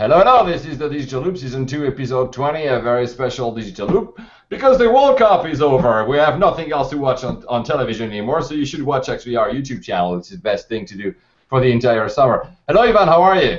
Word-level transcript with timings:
Hello, 0.00 0.16
hello, 0.20 0.46
this 0.46 0.64
is 0.64 0.78
the 0.78 0.88
Digital 0.88 1.20
Loop 1.20 1.36
Season 1.36 1.66
2, 1.66 1.86
Episode 1.86 2.32
20, 2.32 2.64
a 2.64 2.80
very 2.80 3.06
special 3.06 3.54
Digital 3.54 3.86
Loop. 3.86 4.18
Because 4.48 4.78
the 4.78 4.90
World 4.90 5.18
Cup 5.18 5.44
is 5.44 5.60
over, 5.60 6.06
we 6.06 6.16
have 6.16 6.38
nothing 6.38 6.72
else 6.72 6.88
to 6.88 6.96
watch 6.96 7.22
on, 7.22 7.44
on 7.48 7.64
television 7.64 8.08
anymore, 8.08 8.40
so 8.40 8.54
you 8.54 8.64
should 8.64 8.82
watch 8.82 9.10
actually 9.10 9.36
our 9.36 9.50
YouTube 9.50 9.84
channel. 9.84 10.16
It's 10.16 10.30
the 10.30 10.38
best 10.38 10.70
thing 10.70 10.86
to 10.86 10.96
do 10.96 11.14
for 11.50 11.60
the 11.60 11.70
entire 11.70 12.08
summer. 12.08 12.48
Hello, 12.66 12.80
Ivan, 12.80 13.08
how 13.08 13.20
are 13.20 13.42
you? 13.42 13.58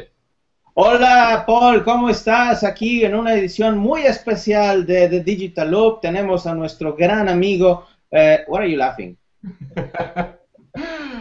Hola, 0.76 1.44
Paul, 1.46 1.84
¿cómo 1.84 2.10
estás? 2.10 2.64
Aquí 2.64 3.06
en 3.06 3.14
una 3.14 3.36
edición 3.36 3.78
muy 3.78 4.08
especial 4.08 4.88
de 4.88 5.10
The 5.10 5.20
Digital 5.20 5.70
Loop 5.70 6.02
tenemos 6.02 6.48
a 6.48 6.56
nuestro 6.56 6.96
gran 6.96 7.30
amigo. 7.30 7.86
Uh, 8.12 8.38
what 8.48 8.64
are 8.64 8.68
you 8.68 8.78
laughing? 8.78 9.16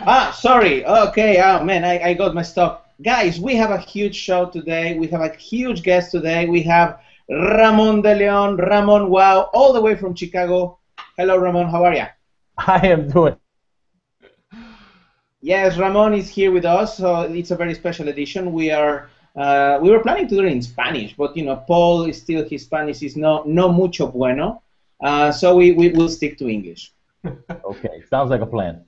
ah, 0.07 0.35
sorry. 0.35 0.83
Okay, 0.87 1.43
oh 1.43 1.63
man, 1.63 1.85
I, 1.85 2.13
I 2.13 2.15
got 2.15 2.35
my 2.35 2.43
up. 2.57 2.90
Guys, 3.03 3.41
we 3.41 3.57
have 3.57 3.71
a 3.71 3.79
huge 3.79 4.15
show 4.15 4.51
today. 4.51 4.99
We 4.99 5.07
have 5.07 5.23
a 5.23 5.35
huge 5.35 5.83
guest 5.83 6.11
today. 6.11 6.47
We 6.47 6.61
have 6.65 7.01
Ramon 7.31 8.03
de 8.03 8.15
Leon. 8.15 8.57
Ramon, 8.59 9.09
wow, 9.09 9.49
all 9.55 9.73
the 9.73 9.81
way 9.81 9.97
from 9.97 10.15
Chicago. 10.15 10.79
Hello, 11.17 11.39
Ramon. 11.39 11.71
How 11.71 11.85
are 11.85 11.95
you? 11.95 12.05
I 12.59 12.87
am 12.89 13.09
doing. 13.09 13.37
Yes, 15.41 15.79
Ramon 15.79 16.13
is 16.13 16.29
here 16.29 16.53
with 16.53 16.67
us. 16.67 16.99
So 16.99 17.23
it's 17.23 17.51
a 17.51 17.57
very 17.57 17.73
special 17.75 18.09
edition. 18.09 18.53
We 18.53 18.71
are. 18.71 19.09
Uh, 19.35 19.79
we 19.81 19.91
were 19.91 20.01
planning 20.01 20.29
to 20.29 20.35
do 20.35 20.45
it 20.45 20.53
in 20.53 20.61
Spanish, 20.61 21.15
but 21.17 21.35
you 21.35 21.45
know, 21.45 21.57
Paul 21.57 22.05
is 22.05 22.21
still 22.21 22.47
his 22.47 22.65
Spanish 22.65 23.01
is 23.03 23.17
no 23.17 23.45
no 23.47 23.73
mucho 23.73 24.09
bueno. 24.09 24.63
Uh, 25.03 25.33
so 25.33 25.57
we, 25.57 25.73
we 25.73 25.89
will 25.89 26.11
stick 26.11 26.37
to 26.37 26.49
English. 26.49 26.93
okay, 27.65 28.03
sounds 28.11 28.29
like 28.29 28.43
a 28.43 28.47
plan. 28.47 28.85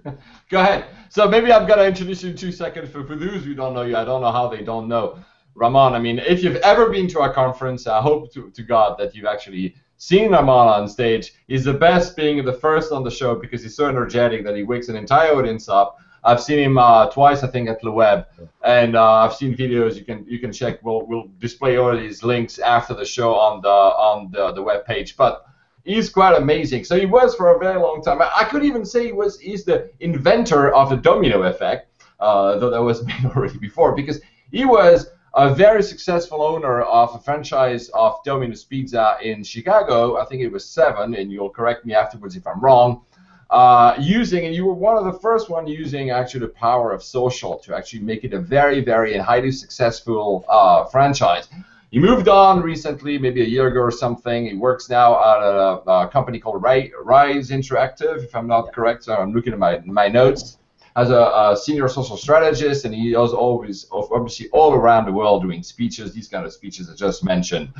Go 0.48 0.60
ahead. 0.60 0.86
So 1.08 1.28
maybe 1.28 1.52
I'm 1.52 1.66
gonna 1.66 1.84
introduce 1.84 2.22
you 2.22 2.30
in 2.30 2.36
two 2.36 2.52
seconds. 2.52 2.90
For, 2.90 3.04
for 3.04 3.16
those 3.16 3.44
who 3.44 3.54
don't 3.54 3.74
know 3.74 3.82
you, 3.82 3.96
I 3.96 4.04
don't 4.04 4.20
know 4.20 4.32
how 4.32 4.48
they 4.48 4.62
don't 4.62 4.88
know. 4.88 5.18
Ramon, 5.54 5.94
I 5.94 5.98
mean, 5.98 6.18
if 6.18 6.42
you've 6.42 6.56
ever 6.56 6.88
been 6.88 7.08
to 7.08 7.20
our 7.20 7.32
conference, 7.32 7.86
I 7.86 8.00
hope 8.00 8.32
to, 8.32 8.50
to 8.50 8.62
God 8.62 8.98
that 8.98 9.14
you've 9.14 9.26
actually 9.26 9.74
seen 9.98 10.32
Ramon 10.32 10.68
on 10.68 10.88
stage. 10.88 11.34
He's 11.46 11.64
the 11.64 11.74
best 11.74 12.16
being 12.16 12.42
the 12.44 12.52
first 12.52 12.90
on 12.90 13.04
the 13.04 13.10
show 13.10 13.34
because 13.34 13.62
he's 13.62 13.76
so 13.76 13.88
energetic 13.88 14.44
that 14.44 14.56
he 14.56 14.62
wakes 14.62 14.88
an 14.88 14.96
entire 14.96 15.34
audience 15.34 15.68
up. 15.68 15.98
I've 16.24 16.40
seen 16.40 16.58
him 16.58 16.78
uh, 16.78 17.10
twice, 17.10 17.42
I 17.42 17.48
think, 17.48 17.68
at 17.68 17.82
Le 17.82 17.90
Web, 17.90 18.26
and 18.64 18.96
uh, 18.96 19.12
I've 19.12 19.34
seen 19.34 19.56
videos. 19.56 19.96
You 19.96 20.04
can 20.04 20.24
you 20.26 20.38
can 20.38 20.52
check. 20.52 20.78
We'll 20.82 21.04
we'll 21.06 21.28
display 21.38 21.76
all 21.76 21.96
these 21.96 22.22
links 22.22 22.58
after 22.60 22.94
the 22.94 23.04
show 23.04 23.34
on 23.34 23.60
the 23.60 23.68
on 23.68 24.30
the 24.30 24.52
the 24.52 24.62
web 24.62 24.84
page. 24.84 25.16
But 25.16 25.44
he's 25.84 26.08
quite 26.08 26.36
amazing. 26.36 26.84
So 26.84 26.98
he 26.98 27.06
was 27.06 27.34
for 27.34 27.54
a 27.54 27.58
very 27.58 27.80
long 27.80 28.02
time. 28.02 28.20
I 28.22 28.44
could 28.44 28.64
even 28.64 28.84
say 28.84 29.06
he 29.06 29.12
was 29.12 29.38
he's 29.38 29.64
the 29.64 29.90
inventor 30.00 30.74
of 30.74 30.90
the 30.90 30.96
domino 30.96 31.42
effect, 31.42 31.90
uh, 32.20 32.58
though 32.58 32.70
that 32.70 32.82
was 32.82 33.04
made 33.06 33.24
already 33.24 33.58
before, 33.58 33.94
because 33.94 34.20
he 34.50 34.64
was 34.64 35.10
a 35.34 35.54
very 35.54 35.82
successful 35.82 36.42
owner 36.42 36.82
of 36.82 37.14
a 37.14 37.18
franchise 37.18 37.88
of 37.94 38.22
Domino's 38.24 38.64
Pizza 38.64 39.16
in 39.22 39.42
Chicago. 39.42 40.18
I 40.18 40.26
think 40.26 40.42
it 40.42 40.52
was 40.52 40.68
seven, 40.68 41.14
and 41.14 41.32
you'll 41.32 41.50
correct 41.50 41.86
me 41.86 41.94
afterwards 41.94 42.36
if 42.36 42.46
I'm 42.46 42.60
wrong. 42.60 43.02
Uh, 43.48 43.94
using, 43.98 44.46
and 44.46 44.54
you 44.54 44.64
were 44.64 44.72
one 44.72 44.96
of 44.96 45.04
the 45.04 45.18
first 45.20 45.50
one 45.50 45.66
using 45.66 46.10
actually 46.10 46.40
the 46.40 46.48
power 46.48 46.90
of 46.90 47.02
social 47.02 47.58
to 47.58 47.76
actually 47.76 48.00
make 48.00 48.24
it 48.24 48.32
a 48.32 48.38
very, 48.38 48.80
very 48.80 49.14
and 49.14 49.22
highly 49.22 49.52
successful 49.52 50.44
uh, 50.48 50.84
franchise. 50.86 51.48
He 51.92 51.98
moved 51.98 52.26
on 52.26 52.62
recently, 52.62 53.18
maybe 53.18 53.42
a 53.42 53.46
year 53.46 53.66
ago 53.66 53.80
or 53.80 53.90
something. 53.90 54.46
He 54.46 54.54
works 54.54 54.88
now 54.88 55.12
at 55.12 55.42
a, 55.42 55.90
a 55.90 56.08
company 56.08 56.38
called 56.38 56.62
Rise 56.62 57.50
Interactive, 57.50 58.24
if 58.24 58.34
I'm 58.34 58.46
not 58.46 58.72
correct. 58.72 59.04
So 59.04 59.14
I'm 59.14 59.34
looking 59.34 59.52
at 59.52 59.58
my, 59.58 59.78
my 59.84 60.08
notes. 60.08 60.56
As 60.96 61.10
a, 61.10 61.16
a, 61.16 61.56
senior 61.56 61.88
social 61.88 62.16
strategist, 62.16 62.86
and 62.86 62.94
he 62.94 63.10
is 63.10 63.32
always 63.32 63.86
obviously 63.92 64.48
all 64.52 64.72
around 64.72 65.04
the 65.04 65.12
world 65.12 65.42
doing 65.42 65.62
speeches, 65.62 66.14
these 66.14 66.28
kind 66.28 66.46
of 66.46 66.52
speeches 66.52 66.88
I 66.88 66.94
just 66.94 67.24
mentioned. 67.24 67.70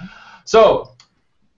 So 0.44 0.94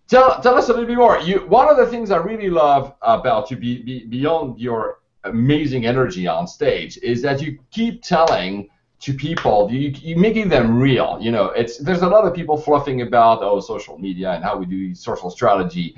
tell, 0.09 0.41
tell 0.41 0.55
us 0.57 0.69
a 0.69 0.73
little 0.73 0.87
bit 0.87 0.97
more. 0.97 1.19
You, 1.19 1.47
one 1.49 1.69
of 1.69 1.77
the 1.77 1.87
things 1.87 2.13
I 2.13 2.19
really 2.19 2.51
love 2.51 2.95
about 3.03 3.51
you, 3.51 3.57
be, 3.57 3.83
be, 3.83 4.07
beyond 4.07 4.61
your 4.61 5.01
amazing 5.25 5.87
energy 5.87 6.29
on 6.29 6.47
stage, 6.47 6.99
is 7.03 7.21
that 7.23 7.43
you 7.43 7.59
keep 7.73 8.03
telling 8.03 8.69
to 9.05 9.13
people, 9.13 9.71
you, 9.71 9.91
you 10.01 10.17
making 10.17 10.49
them 10.49 10.79
real. 10.79 11.19
You 11.21 11.31
know, 11.31 11.47
it's 11.51 11.77
there's 11.77 12.01
a 12.01 12.09
lot 12.09 12.25
of 12.27 12.33
people 12.33 12.57
fluffing 12.57 13.03
about 13.03 13.43
oh 13.43 13.61
social 13.61 13.99
media 13.99 14.31
and 14.31 14.43
how 14.43 14.57
we 14.57 14.65
do 14.65 14.95
social 14.95 15.29
strategy. 15.29 15.95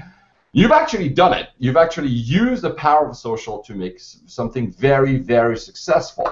You've 0.50 0.72
actually 0.72 1.10
done 1.10 1.32
it. 1.32 1.50
You've 1.58 1.76
actually 1.76 2.08
used 2.08 2.62
the 2.62 2.74
power 2.74 3.08
of 3.08 3.16
social 3.16 3.62
to 3.62 3.74
make 3.74 4.00
something 4.00 4.72
very 4.72 5.18
very 5.18 5.56
successful. 5.56 6.28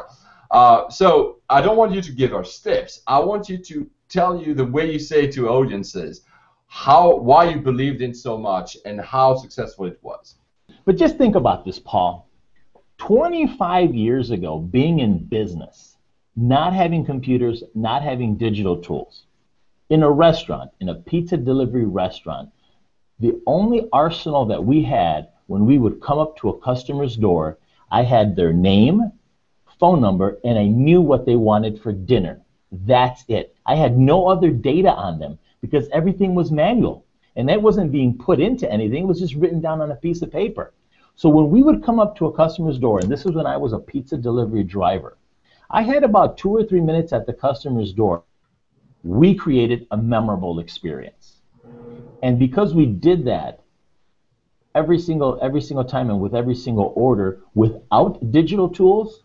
Uh, 0.50 0.88
so 0.90 1.38
I 1.48 1.60
don't 1.60 1.76
want 1.76 1.92
you 1.92 2.02
to 2.02 2.10
give 2.10 2.34
us 2.34 2.58
tips. 2.58 3.02
I 3.06 3.20
want 3.20 3.48
you 3.48 3.58
to 3.58 3.88
tell 4.08 4.42
you 4.42 4.52
the 4.52 4.64
way 4.64 4.90
you 4.92 4.98
say 4.98 5.28
to 5.30 5.48
audiences 5.48 6.22
how 6.66 7.14
why 7.18 7.50
you 7.50 7.60
believed 7.60 8.02
in 8.02 8.12
so 8.12 8.36
much 8.36 8.76
and 8.84 9.00
how 9.00 9.36
successful 9.36 9.86
it 9.86 9.98
was. 10.02 10.34
But 10.84 10.96
just 10.96 11.18
think 11.18 11.36
about 11.36 11.64
this, 11.64 11.78
Paul. 11.78 12.28
25 12.98 13.94
years 13.94 14.32
ago, 14.32 14.58
being 14.58 14.98
in 14.98 15.18
business, 15.18 15.93
not 16.36 16.72
having 16.72 17.04
computers, 17.04 17.62
not 17.74 18.02
having 18.02 18.36
digital 18.36 18.76
tools. 18.76 19.24
In 19.90 20.02
a 20.02 20.10
restaurant, 20.10 20.70
in 20.80 20.88
a 20.88 20.94
pizza 20.94 21.36
delivery 21.36 21.84
restaurant, 21.84 22.50
the 23.20 23.40
only 23.46 23.88
arsenal 23.92 24.44
that 24.46 24.64
we 24.64 24.82
had 24.82 25.28
when 25.46 25.66
we 25.66 25.78
would 25.78 26.00
come 26.00 26.18
up 26.18 26.36
to 26.38 26.48
a 26.48 26.60
customer's 26.60 27.16
door, 27.16 27.58
I 27.90 28.02
had 28.02 28.34
their 28.34 28.52
name, 28.52 29.12
phone 29.78 30.00
number, 30.00 30.38
and 30.44 30.58
I 30.58 30.64
knew 30.64 31.00
what 31.00 31.26
they 31.26 31.36
wanted 31.36 31.80
for 31.80 31.92
dinner. 31.92 32.40
That's 32.72 33.24
it. 33.28 33.54
I 33.66 33.76
had 33.76 33.96
no 33.96 34.26
other 34.26 34.50
data 34.50 34.92
on 34.92 35.18
them 35.18 35.38
because 35.60 35.88
everything 35.92 36.34
was 36.34 36.50
manual. 36.50 37.04
And 37.36 37.48
that 37.48 37.62
wasn't 37.62 37.92
being 37.92 38.16
put 38.16 38.40
into 38.40 38.70
anything, 38.70 39.04
it 39.04 39.06
was 39.06 39.20
just 39.20 39.34
written 39.34 39.60
down 39.60 39.80
on 39.80 39.90
a 39.90 39.96
piece 39.96 40.22
of 40.22 40.32
paper. 40.32 40.72
So 41.16 41.28
when 41.28 41.50
we 41.50 41.62
would 41.62 41.84
come 41.84 42.00
up 42.00 42.16
to 42.16 42.26
a 42.26 42.32
customer's 42.32 42.78
door, 42.78 42.98
and 43.00 43.10
this 43.10 43.24
was 43.24 43.36
when 43.36 43.46
I 43.46 43.56
was 43.56 43.72
a 43.72 43.78
pizza 43.78 44.16
delivery 44.16 44.64
driver, 44.64 45.16
I 45.70 45.82
had 45.82 46.04
about 46.04 46.38
two 46.38 46.50
or 46.50 46.64
three 46.64 46.80
minutes 46.80 47.12
at 47.12 47.26
the 47.26 47.32
customer's 47.32 47.92
door. 47.92 48.22
We 49.02 49.34
created 49.34 49.86
a 49.90 49.96
memorable 49.96 50.58
experience. 50.58 51.40
And 52.22 52.38
because 52.38 52.74
we 52.74 52.86
did 52.86 53.24
that 53.26 53.60
every 54.74 54.98
single 54.98 55.38
every 55.40 55.60
single 55.60 55.84
time 55.84 56.10
and 56.10 56.20
with 56.20 56.34
every 56.34 56.54
single 56.54 56.92
order 56.96 57.40
without 57.54 58.32
digital 58.32 58.68
tools, 58.68 59.22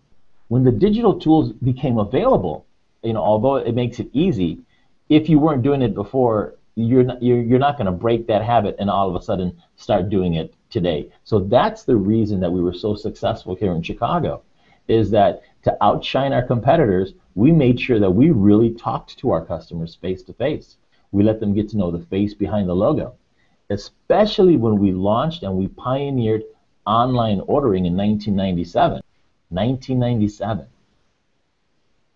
when 0.49 0.63
the 0.63 0.71
digital 0.71 1.19
tools 1.19 1.53
became 1.53 1.97
available, 1.97 2.65
you 3.03 3.13
know, 3.13 3.21
although 3.21 3.55
it 3.55 3.73
makes 3.73 3.99
it 3.99 4.09
easy, 4.13 4.59
if 5.07 5.29
you 5.29 5.39
weren't 5.39 5.63
doing 5.63 5.81
it 5.81 5.93
before, 5.95 6.55
you're 6.75 7.03
not, 7.03 7.21
you're, 7.21 7.41
you're 7.41 7.59
not 7.59 7.77
going 7.77 7.85
to 7.85 7.91
break 7.91 8.27
that 8.27 8.43
habit 8.43 8.75
and 8.79 8.89
all 8.89 9.09
of 9.09 9.15
a 9.15 9.23
sudden 9.23 9.55
start 9.75 10.09
doing 10.09 10.35
it 10.35 10.53
today. 10.69 11.09
So 11.23 11.39
that's 11.39 11.83
the 11.83 11.95
reason 11.95 12.39
that 12.41 12.51
we 12.51 12.61
were 12.61 12.73
so 12.73 12.95
successful 12.95 13.55
here 13.55 13.73
in 13.73 13.81
Chicago, 13.81 14.43
is 14.89 15.11
that 15.11 15.43
to 15.63 15.77
outshine 15.83 16.33
our 16.33 16.43
competitors, 16.43 17.13
we 17.35 17.51
made 17.51 17.79
sure 17.79 17.99
that 17.99 18.11
we 18.11 18.31
really 18.31 18.71
talked 18.71 19.17
to 19.19 19.31
our 19.31 19.45
customers 19.45 19.95
face 19.95 20.23
to 20.23 20.33
face. 20.33 20.77
We 21.11 21.23
let 21.23 21.39
them 21.39 21.53
get 21.53 21.69
to 21.69 21.77
know 21.77 21.91
the 21.91 22.05
face 22.05 22.33
behind 22.33 22.67
the 22.67 22.75
logo, 22.75 23.15
especially 23.69 24.57
when 24.57 24.79
we 24.79 24.91
launched 24.91 25.43
and 25.43 25.55
we 25.55 25.67
pioneered 25.67 26.43
online 26.85 27.41
ordering 27.41 27.85
in 27.85 27.95
1997. 27.95 29.01
1997. 29.49 30.67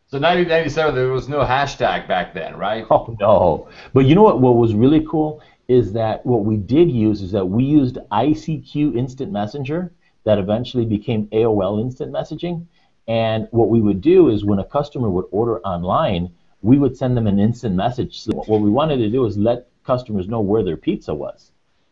So 0.08 0.20
1997, 0.20 0.94
there 0.94 1.08
was 1.10 1.28
no 1.28 1.40
hashtag 1.40 2.08
back 2.08 2.34
then, 2.34 2.56
right? 2.56 2.86
Oh 2.92 3.16
no. 3.20 3.70
But 3.94 4.06
you 4.06 4.14
know 4.14 4.22
what? 4.22 4.42
What 4.42 4.58
was 4.58 4.76
really 4.76 5.04
cool 5.10 5.42
is 5.68 5.94
that 5.94 6.24
what 6.26 6.46
we 6.46 6.58
did 6.58 6.92
use 6.92 7.22
is 7.22 7.32
that 7.32 7.46
we 7.46 7.64
used 7.64 7.98
ICQ 8.12 8.96
Instant 8.96 9.32
Messenger 9.32 9.92
that 10.24 10.40
eventually 10.40 10.86
became 10.86 11.28
AOL 11.28 11.82
Instant 11.82 12.12
Messaging 12.12 12.66
and 13.08 13.48
what 13.52 13.70
we 13.70 13.82
would 13.82 14.02
do 14.02 14.30
is 14.30 14.46
when 14.46 14.60
a 14.60 14.64
customer 14.64 15.10
would 15.10 15.26
order 15.32 15.60
online, 15.62 16.32
we 16.62 16.78
would 16.78 16.96
send 16.96 17.18
them 17.18 17.28
an 17.28 17.40
instant 17.40 17.76
message. 17.76 18.22
So 18.22 18.32
what 18.34 18.62
we 18.62 18.70
wanted 18.70 18.98
to 18.98 19.10
do 19.10 19.26
is 19.26 19.38
let 19.38 19.68
customers 19.84 20.30
know 20.30 20.40
where 20.40 20.64
their 20.64 20.78
pizza 20.78 21.14
was. 21.14 21.52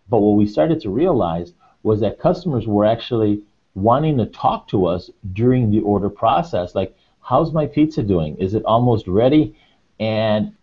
But 0.09 0.19
what 0.19 0.37
we 0.37 0.45
started 0.45 0.79
to 0.81 0.89
realize 0.89 1.53
was 1.83 1.99
that 1.99 2.19
customers 2.19 2.67
were 2.67 2.85
actually 2.85 3.41
wanting 3.75 4.17
to 4.17 4.25
talk 4.27 4.67
to 4.69 4.85
us 4.85 5.09
during 5.33 5.69
the 5.69 5.81
order 5.81 6.09
process, 6.09 6.75
like, 6.75 6.95
how's 7.21 7.53
my 7.53 7.65
pizza 7.65 8.03
doing? 8.03 8.37
Is 8.37 8.53
it 8.53 8.63
almost 8.65 9.07
ready? 9.07 9.55
And 9.99 10.53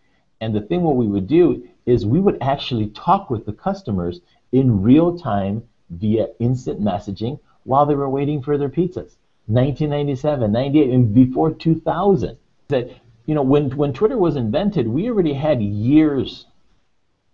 and 0.40 0.54
the 0.54 0.60
thing 0.60 0.82
what 0.82 0.96
we 0.96 1.06
would 1.06 1.26
do 1.26 1.66
is 1.84 2.06
we 2.06 2.20
would 2.20 2.38
actually 2.40 2.88
talk 2.88 3.28
with 3.28 3.44
the 3.44 3.52
customers 3.52 4.20
in 4.52 4.82
real 4.82 5.18
time 5.18 5.62
via 5.90 6.28
instant 6.38 6.80
messaging 6.80 7.38
while 7.68 7.84
they 7.84 7.94
were 7.94 8.08
waiting 8.08 8.40
for 8.40 8.56
their 8.56 8.70
pizzas. 8.70 9.16
1997, 9.46 10.50
98, 10.50 10.90
and 10.90 11.14
before 11.14 11.52
2000. 11.52 12.38
That 12.68 12.90
you 13.26 13.34
know, 13.34 13.42
when 13.42 13.70
when 13.76 13.92
Twitter 13.92 14.16
was 14.16 14.36
invented, 14.36 14.88
we 14.88 15.10
already 15.10 15.34
had 15.34 15.60
years 15.60 16.46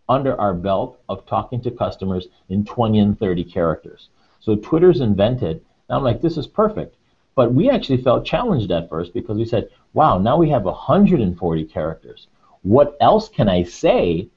under 0.08 0.38
our 0.40 0.52
belt 0.52 0.98
of 1.08 1.24
talking 1.24 1.60
to 1.62 1.70
customers 1.70 2.26
in 2.48 2.64
20 2.64 2.98
and 2.98 3.18
30 3.18 3.44
characters. 3.44 4.08
So 4.40 4.56
Twitter's 4.56 5.00
invented, 5.00 5.64
and 5.88 5.96
I'm 5.96 6.02
like, 6.02 6.20
this 6.20 6.36
is 6.36 6.48
perfect. 6.48 6.96
But 7.36 7.54
we 7.54 7.70
actually 7.70 8.02
felt 8.02 8.26
challenged 8.26 8.72
at 8.72 8.88
first 8.88 9.14
because 9.14 9.38
we 9.38 9.44
said, 9.44 9.70
wow, 9.92 10.18
now 10.18 10.36
we 10.36 10.50
have 10.50 10.64
140 10.64 11.64
characters. 11.64 12.26
what 12.62 12.96
else 13.00 13.28
can 13.28 13.48
I 13.48 13.62
say 13.62 14.28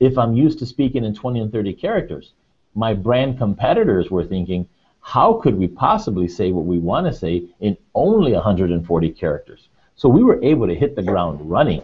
if 0.00 0.18
I'm 0.18 0.34
used 0.34 0.58
to 0.58 0.66
speaking 0.66 1.04
in 1.04 1.14
20 1.14 1.40
and 1.40 1.52
30 1.52 1.74
characters? 1.74 2.32
My 2.74 2.92
brand 2.92 3.38
competitors 3.38 4.10
were 4.10 4.24
thinking, 4.24 4.66
how 5.04 5.34
could 5.34 5.56
we 5.56 5.68
possibly 5.68 6.26
say 6.26 6.50
what 6.50 6.64
we 6.64 6.78
want 6.78 7.06
to 7.06 7.12
say 7.12 7.44
in 7.60 7.76
only 7.94 8.32
140 8.32 9.10
characters? 9.10 9.68
So 9.96 10.08
we 10.08 10.24
were 10.24 10.42
able 10.42 10.66
to 10.66 10.74
hit 10.74 10.96
the 10.96 11.02
ground 11.02 11.38
running. 11.48 11.82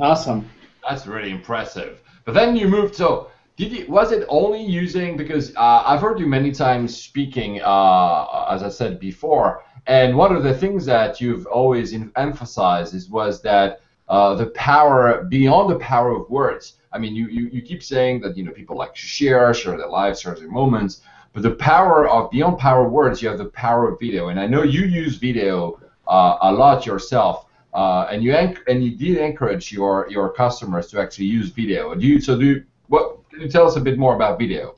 Awesome. 0.00 0.48
That's 0.88 1.08
really 1.08 1.32
impressive. 1.32 2.00
But 2.24 2.34
then 2.34 2.54
you 2.54 2.68
moved. 2.68 2.94
So 2.94 3.32
did 3.56 3.72
you? 3.72 3.84
Was 3.88 4.12
it 4.12 4.24
only 4.28 4.62
using 4.62 5.16
because 5.16 5.54
uh, 5.56 5.82
I've 5.84 6.00
heard 6.00 6.20
you 6.20 6.26
many 6.26 6.52
times 6.52 6.96
speaking, 6.96 7.60
uh, 7.62 8.46
as 8.48 8.62
I 8.62 8.68
said 8.68 9.00
before, 9.00 9.64
and 9.88 10.16
one 10.16 10.34
of 10.34 10.44
the 10.44 10.54
things 10.56 10.86
that 10.86 11.20
you've 11.20 11.46
always 11.46 11.92
emphasized 12.14 12.94
is 12.94 13.08
was 13.10 13.42
that 13.42 13.80
uh, 14.08 14.36
the 14.36 14.46
power 14.46 15.24
beyond 15.24 15.68
the 15.68 15.80
power 15.80 16.12
of 16.12 16.30
words. 16.30 16.74
I 16.92 16.98
mean, 16.98 17.14
you, 17.14 17.26
you, 17.26 17.48
you 17.48 17.60
keep 17.60 17.82
saying 17.82 18.20
that 18.20 18.36
you 18.36 18.44
know 18.44 18.52
people 18.52 18.76
like 18.76 18.94
to 18.94 19.00
share, 19.00 19.52
share 19.52 19.76
their 19.76 19.88
lives, 19.88 20.20
share 20.20 20.36
their 20.36 20.48
moments, 20.48 21.02
but 21.32 21.42
the 21.42 21.52
power 21.52 22.08
of 22.08 22.30
beyond 22.30 22.58
power 22.58 22.88
words, 22.88 23.22
you 23.22 23.28
have 23.28 23.38
the 23.38 23.46
power 23.46 23.88
of 23.88 24.00
video, 24.00 24.28
and 24.28 24.40
I 24.40 24.46
know 24.46 24.62
you 24.62 24.82
use 24.82 25.16
video 25.16 25.80
uh, 26.06 26.38
a 26.40 26.52
lot 26.52 26.86
yourself. 26.86 27.46
Uh, 27.74 28.08
and 28.10 28.24
you 28.24 28.32
and 28.32 28.82
you 28.82 28.96
did 28.96 29.18
encourage 29.18 29.70
your 29.70 30.08
your 30.10 30.30
customers 30.32 30.88
to 30.88 31.00
actually 31.00 31.26
use 31.26 31.50
video. 31.50 31.94
Do 31.94 32.06
you 32.06 32.18
so 32.18 32.38
do 32.38 32.46
you, 32.46 32.64
what? 32.86 33.18
Can 33.30 33.42
you 33.42 33.48
tell 33.48 33.66
us 33.66 33.76
a 33.76 33.80
bit 33.80 33.98
more 33.98 34.14
about 34.14 34.38
video? 34.38 34.76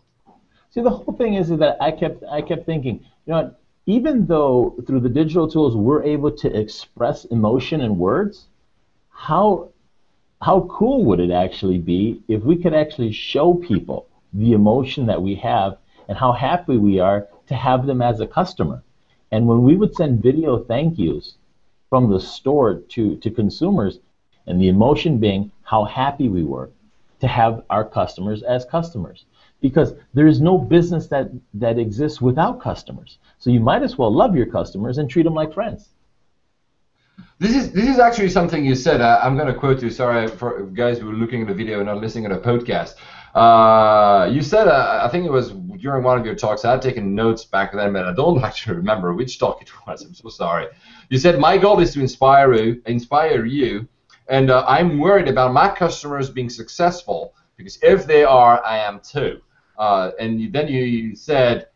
See, 0.71 0.83
the 0.83 0.91
whole 0.91 1.15
thing 1.15 1.35
is, 1.35 1.51
is 1.51 1.59
that 1.61 1.77
I 1.81 1.93
kept 1.93 2.25
I 2.25 2.43
kept 2.43 2.67
thinking, 2.67 3.05
you 3.27 3.33
know, 3.33 3.55
even 3.87 4.27
though 4.27 4.75
through 4.87 5.01
the 5.01 5.09
digital 5.09 5.49
tools 5.49 5.77
we're 5.77 6.03
able 6.03 6.31
to 6.33 6.61
express 6.61 7.25
emotion 7.27 7.81
in 7.81 7.97
words, 7.97 8.47
how 9.11 9.71
how 10.43 10.69
cool 10.71 11.05
would 11.05 11.21
it 11.21 11.31
actually 11.31 11.79
be 11.79 12.23
if 12.29 12.43
we 12.43 12.57
could 12.57 12.75
actually 12.75 13.13
show 13.13 13.55
people 13.55 14.09
the 14.33 14.53
emotion 14.53 15.07
that 15.07 15.21
we 15.21 15.35
have 15.35 15.79
and 16.11 16.19
how 16.19 16.33
happy 16.33 16.77
we 16.77 16.99
are 16.99 17.29
to 17.47 17.55
have 17.55 17.87
them 17.87 18.03
as 18.03 18.19
a 18.21 18.27
customer? 18.27 18.83
And 19.31 19.47
when 19.47 19.63
we 19.63 19.77
would 19.77 19.95
send 19.95 20.21
video 20.21 20.59
thank 20.59 20.99
yous 20.99 21.37
from 21.89 22.11
the 22.11 22.19
store 22.19 22.81
to, 22.89 23.15
to 23.19 23.31
consumers, 23.31 24.01
and 24.49 24.61
the 24.61 24.69
emotion 24.69 25.19
being 25.19 25.53
how 25.63 25.85
happy 25.85 26.29
we 26.29 26.43
were 26.43 26.71
to 27.21 27.29
have 27.29 27.63
our 27.71 27.85
customers 27.85 28.43
as 28.43 28.65
customers. 28.65 29.25
Because 29.61 29.95
there 30.13 30.27
is 30.27 30.41
no 30.41 30.59
business 30.59 31.07
that, 31.09 31.31
that 31.55 31.79
exists 31.79 32.21
without 32.21 32.61
customers. 32.61 33.19
So 33.39 33.51
you 33.51 33.61
might 33.61 33.85
as 33.85 33.97
well 33.97 34.13
love 34.13 34.35
your 34.35 34.47
customers 34.47 34.99
and 34.99 35.09
treat 35.09 35.23
them 35.23 35.35
like 35.35 35.55
friends. 35.55 35.91
This 37.39 37.55
is 37.55 37.73
this 37.73 37.89
is 37.89 37.99
actually 37.99 38.31
something 38.31 38.65
you 38.65 38.75
said. 38.75 39.01
I, 39.01 39.27
am 39.27 39.37
going 39.37 39.47
to 39.47 39.55
quote 39.55 39.83
you. 39.83 39.91
Sorry 39.91 40.27
for 40.27 40.65
guys 40.67 40.99
who 40.99 41.11
are 41.11 41.15
looking 41.15 41.43
at 41.43 41.49
the 41.49 41.55
video 41.55 41.79
and 41.79 41.87
not 41.87 41.99
listening 41.99 42.29
to 42.29 42.35
the 42.35 42.41
podcast. 42.41 42.95
Uh, 43.35 44.29
you 44.31 44.43
said, 44.43 44.69
uh, 44.69 45.01
I 45.05 45.09
think 45.09 45.25
it 45.25 45.31
was 45.31 45.53
during 45.81 46.05
one 46.05 46.19
of 46.19 46.27
your 46.27 46.35
talks. 46.35 46.65
I 46.65 46.73
had 46.73 46.83
taken 46.83 47.15
notes 47.15 47.45
back 47.45 47.73
then, 47.73 47.93
but 47.93 48.07
I 48.07 48.13
don't 48.13 48.43
actually 48.49 48.77
remember 48.77 49.15
which 49.15 49.39
talk 49.39 49.63
it 49.63 49.71
was. 49.87 50.03
I'm 50.03 50.15
so 50.15 50.29
sorry. 50.29 50.69
You 51.09 51.19
said 51.19 51.39
my 51.39 51.59
goal 51.59 51.81
is 51.81 51.93
to 51.95 52.01
inspire 52.01 52.53
you, 52.55 52.83
inspire 52.87 53.45
you, 53.45 53.89
and 54.29 54.51
uh, 54.51 54.65
I'm 54.67 54.99
worried 54.99 55.29
about 55.29 55.53
my 55.53 55.69
customers 55.69 56.31
being 56.31 56.51
successful 56.51 57.35
because 57.57 57.79
if 57.83 58.07
they 58.07 58.25
are, 58.25 58.65
I 58.65 58.79
am 58.79 59.01
too. 59.01 59.41
Uh, 59.77 60.13
and 60.21 60.53
then 60.53 60.69
you 60.69 61.17
said, 61.17 61.67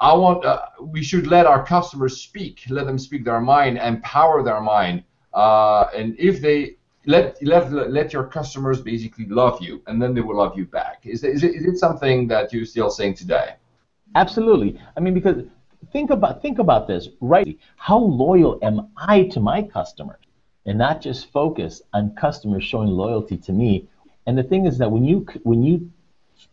I 0.00 0.12
want 0.14 0.44
uh, 0.44 0.66
we 0.80 1.02
should 1.02 1.28
let 1.28 1.46
our 1.46 1.64
customers 1.64 2.20
speak, 2.20 2.62
let 2.68 2.86
them 2.86 2.98
speak 2.98 3.24
their 3.24 3.40
mind, 3.40 3.78
empower 3.78 4.42
their 4.42 4.60
mind, 4.60 5.04
uh, 5.32 5.86
and 5.94 6.16
if 6.18 6.40
they 6.40 6.76
let, 7.06 7.42
let 7.42 7.72
let 7.72 8.12
your 8.12 8.24
customers 8.24 8.80
basically 8.80 9.26
love 9.26 9.60
you, 9.60 9.82
and 9.86 10.00
then 10.00 10.14
they 10.14 10.20
will 10.20 10.36
love 10.36 10.56
you 10.56 10.66
back. 10.66 11.00
Is, 11.04 11.24
is, 11.24 11.42
it, 11.42 11.54
is 11.54 11.64
it 11.64 11.76
something 11.76 12.28
that 12.28 12.52
you're 12.52 12.64
still 12.64 12.90
saying 12.90 13.14
today? 13.14 13.56
Absolutely. 14.14 14.80
I 14.96 15.00
mean, 15.00 15.14
because 15.14 15.44
think 15.92 16.10
about 16.10 16.42
think 16.42 16.58
about 16.58 16.86
this, 16.86 17.08
right? 17.20 17.58
How 17.76 17.98
loyal 17.98 18.58
am 18.62 18.88
I 18.96 19.24
to 19.24 19.40
my 19.40 19.62
customers, 19.62 20.20
and 20.66 20.78
not 20.78 21.00
just 21.00 21.32
focus 21.32 21.82
on 21.92 22.14
customers 22.14 22.64
showing 22.64 22.88
loyalty 22.88 23.36
to 23.38 23.52
me. 23.52 23.88
And 24.26 24.38
the 24.38 24.44
thing 24.44 24.66
is 24.66 24.78
that 24.78 24.90
when 24.90 25.04
you 25.04 25.26
when 25.42 25.62
you 25.62 25.90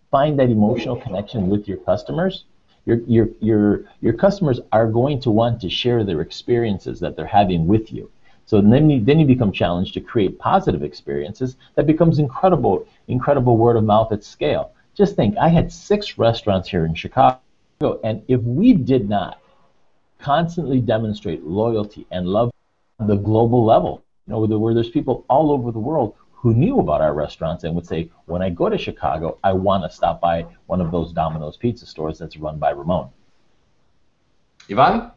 find 0.09 0.39
that 0.39 0.49
emotional 0.49 0.95
connection 0.95 1.49
with 1.49 1.67
your 1.67 1.77
customers, 1.77 2.45
your 2.85 2.97
your 3.05 3.29
your 3.39 3.85
your 4.01 4.13
customers 4.13 4.59
are 4.71 4.87
going 4.87 5.21
to 5.21 5.29
want 5.29 5.61
to 5.61 5.69
share 5.69 6.03
their 6.03 6.21
experiences 6.21 6.99
that 7.01 7.15
they're 7.15 7.27
having 7.27 7.67
with 7.67 7.93
you. 7.93 8.09
So 8.49 8.59
then 8.61 8.89
you, 8.89 8.99
then 8.99 9.19
you 9.19 9.27
become 9.27 9.51
challenged 9.51 9.93
to 9.93 10.01
create 10.01 10.39
positive 10.39 10.81
experiences 10.81 11.55
that 11.75 11.85
becomes 11.85 12.17
incredible, 12.17 12.87
incredible 13.07 13.57
word 13.57 13.75
of 13.75 13.83
mouth 13.83 14.11
at 14.11 14.23
scale. 14.23 14.71
Just 14.95 15.15
think, 15.15 15.37
I 15.37 15.49
had 15.49 15.71
six 15.71 16.17
restaurants 16.17 16.67
here 16.67 16.83
in 16.87 16.95
Chicago, 16.95 17.39
and 18.03 18.23
if 18.27 18.41
we 18.41 18.73
did 18.73 19.07
not 19.07 19.39
constantly 20.17 20.81
demonstrate 20.81 21.43
loyalty 21.43 22.07
and 22.09 22.25
love 22.25 22.51
on 22.99 23.05
the 23.05 23.17
global 23.17 23.63
level, 23.63 24.01
you 24.25 24.33
know, 24.33 24.39
where 24.39 24.73
there's 24.73 24.89
people 24.89 25.25
all 25.29 25.51
over 25.51 25.71
the 25.71 25.77
world 25.77 26.15
who 26.31 26.55
knew 26.55 26.79
about 26.79 27.01
our 27.01 27.13
restaurants 27.13 27.65
and 27.65 27.75
would 27.75 27.85
say, 27.85 28.09
when 28.25 28.41
I 28.41 28.49
go 28.49 28.67
to 28.67 28.79
Chicago, 28.79 29.37
I 29.43 29.53
want 29.53 29.83
to 29.83 29.95
stop 29.95 30.19
by 30.19 30.47
one 30.65 30.81
of 30.81 30.89
those 30.89 31.13
Domino's 31.13 31.55
pizza 31.55 31.85
stores 31.85 32.17
that's 32.17 32.35
run 32.35 32.57
by 32.57 32.71
Ramon. 32.71 33.09
Ivan? 34.71 35.11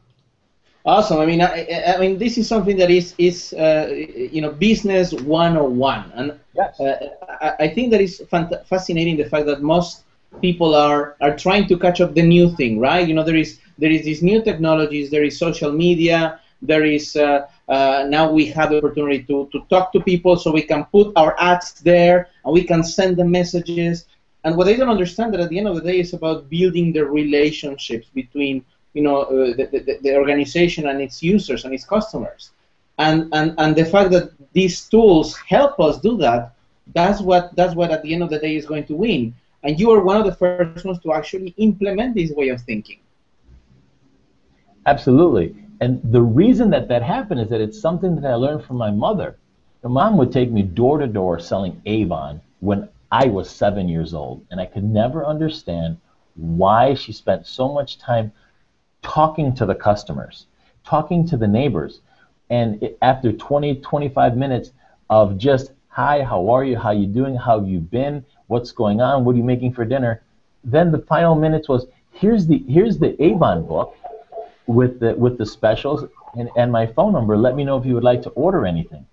Awesome. 0.85 1.21
I 1.21 1.27
mean, 1.27 1.41
I, 1.41 1.95
I, 1.95 1.99
mean, 1.99 2.19
this 2.19 2.37
is 2.39 2.49
something 2.49 2.77
that 2.77 2.91
is 2.91 3.15
is 3.17 3.53
uh, 3.53 3.89
you 3.93 4.41
know 4.41 4.51
business 4.51 5.13
101, 5.13 6.13
and 6.17 6.41
yes. 6.55 6.81
uh, 6.81 7.09
I, 7.41 7.55
I, 7.61 7.69
think 7.69 7.93
that 7.93 8.01
is 8.01 8.21
fascinating. 8.67 9.17
The 9.17 9.27
fact 9.27 9.47
that 9.47 9.63
most 9.63 10.03
people 10.41 10.75
are 10.75 11.17
are 11.21 11.37
trying 11.37 11.69
to 11.69 11.79
catch 11.79 12.01
up 12.01 12.15
the 12.15 12.23
new 12.23 12.51
thing, 12.57 12.81
right? 12.81 13.07
You 13.07 13.15
know, 13.15 13.23
there 13.23 13.37
is 13.37 13.61
there 13.79 13.93
is 13.93 14.05
these 14.05 14.25
new 14.25 14.43
technologies. 14.43 15.09
There 15.09 15.23
is 15.23 15.39
social 15.39 15.71
media. 15.71 16.41
There 16.63 16.85
is 16.85 17.15
uh, 17.15 17.47
uh 17.69 18.07
now 18.09 18.33
we 18.33 18.47
have 18.47 18.71
the 18.71 18.79
opportunity 18.79 19.23
to 19.25 19.49
to 19.53 19.61
talk 19.71 19.93
to 19.93 20.01
people, 20.01 20.37
so 20.37 20.51
we 20.51 20.63
can 20.63 20.85
put 20.87 21.13
our 21.15 21.39
ads 21.39 21.75
there 21.75 22.29
and 22.45 22.53
we 22.53 22.65
can 22.65 22.83
send 22.83 23.19
them 23.19 23.31
messages. 23.31 24.07
And 24.43 24.57
what 24.57 24.65
they 24.65 24.75
don't 24.75 24.89
understand 24.89 25.33
that 25.33 25.41
at 25.41 25.51
the 25.51 25.59
end 25.59 25.69
of 25.69 25.77
the 25.77 25.83
day 25.83 26.01
is 26.01 26.13
about 26.13 26.51
building 26.51 26.93
the 26.93 27.07
relationships 27.07 28.09
between 28.13 28.65
you 28.95 29.03
know, 29.03 29.23
uh, 29.23 29.57
the, 29.57 29.69
the, 29.73 29.99
the, 30.03 30.17
organization 30.17 30.87
and 30.89 31.01
its 31.01 31.23
users 31.23 31.65
and 31.65 31.73
its 31.73 31.85
customers. 31.85 32.51
And, 32.99 33.29
and, 33.33 33.55
and 33.59 33.75
the 33.75 33.85
fact 33.85 34.11
that 34.11 34.33
these 34.53 34.89
tools 34.89 35.37
help 35.37 35.81
us 35.81 35.99
do 35.99 36.17
that, 36.19 36.55
that's 36.95 37.21
what, 37.21 37.55
that's 37.57 37.75
what 37.75 37.91
at 37.91 38.03
the 38.03 38.13
end 38.13 38.23
of 38.23 38.31
the 38.31 38.39
day 38.39 38.57
is 38.57 38.67
going 38.67 38.85
to 38.87 38.95
win. 38.95 39.35
And 39.63 39.79
you 39.79 39.91
are 39.93 40.03
one 40.03 40.17
of 40.17 40.27
the 40.27 40.35
first 40.35 40.85
ones 40.85 40.99
to 41.01 41.13
actually 41.13 41.55
implement 41.57 42.15
this 42.15 42.31
way 42.33 42.49
of 42.49 42.61
thinking. 42.61 42.99
Absolutely. 44.87 45.55
And 45.81 46.01
the 46.13 46.23
reason 46.23 46.71
that 46.71 46.89
that 46.89 47.03
happened 47.03 47.41
is 47.41 47.49
that 47.49 47.61
it's 47.61 47.81
something 47.81 48.15
that 48.17 48.31
I 48.31 48.35
learned 48.35 48.65
from 48.65 48.77
my 48.77 48.91
mother. 48.91 49.37
My 49.83 49.91
mom 49.91 50.17
would 50.19 50.33
take 50.33 50.51
me 50.51 50.63
door 50.63 50.99
to 50.99 51.07
door 51.07 51.39
selling 51.39 51.81
Avon 51.87 52.41
when 52.61 52.89
I 53.11 53.27
was 53.27 53.51
seven 53.51 53.89
years 53.89 54.15
old, 54.15 54.47
and 54.51 54.61
I 54.61 54.67
could 54.67 54.85
never 54.85 55.27
understand 55.27 55.99
why 56.35 56.95
she 56.95 57.13
spent 57.13 57.47
so 57.47 57.73
much 57.73 57.99
time 57.99 58.33
talking 59.03 59.55
to 59.57 59.67
the 59.67 59.75
customers, 59.75 60.47
talking 60.85 61.27
to 61.29 61.37
the 61.37 61.49
neighbors. 61.49 62.01
And 62.51 62.91
after 63.03 63.33
20, 63.33 63.77
25 63.77 64.37
minutes 64.37 64.73
of 65.11 65.39
just, 65.39 65.73
hi, 65.89 66.23
how 66.23 66.49
are 66.49 66.65
you? 66.65 66.79
How 66.79 66.91
you 66.91 67.07
doing? 67.07 67.37
How 67.37 67.65
you 67.65 67.81
been? 67.81 68.25
What's 68.47 68.73
going 68.73 69.01
on? 69.01 69.25
What 69.25 69.35
are 69.35 69.39
you 69.39 69.45
making 69.45 69.73
for 69.73 69.85
dinner? 69.85 70.23
Then 70.65 70.93
the 70.93 70.99
final 70.99 71.35
minutes 71.35 71.69
was, 71.69 71.87
here's 72.13 72.47
the 72.47 72.59
here's 72.69 72.99
the 72.99 73.21
Avon 73.23 73.67
book 73.67 73.97
with 74.67 75.01
the 75.01 75.15
with 75.15 75.39
the 75.39 75.47
specials 75.47 76.05
and, 76.35 76.49
and 76.57 76.71
my 76.71 76.87
phone 76.87 77.13
number. 77.13 77.37
Let 77.37 77.57
me 77.57 77.65
know 77.65 77.77
if 77.79 77.87
you 77.87 77.95
would 77.95 78.05
like 78.05 78.23
to 78.23 78.31
order 78.31 78.67
anything. 78.67 79.07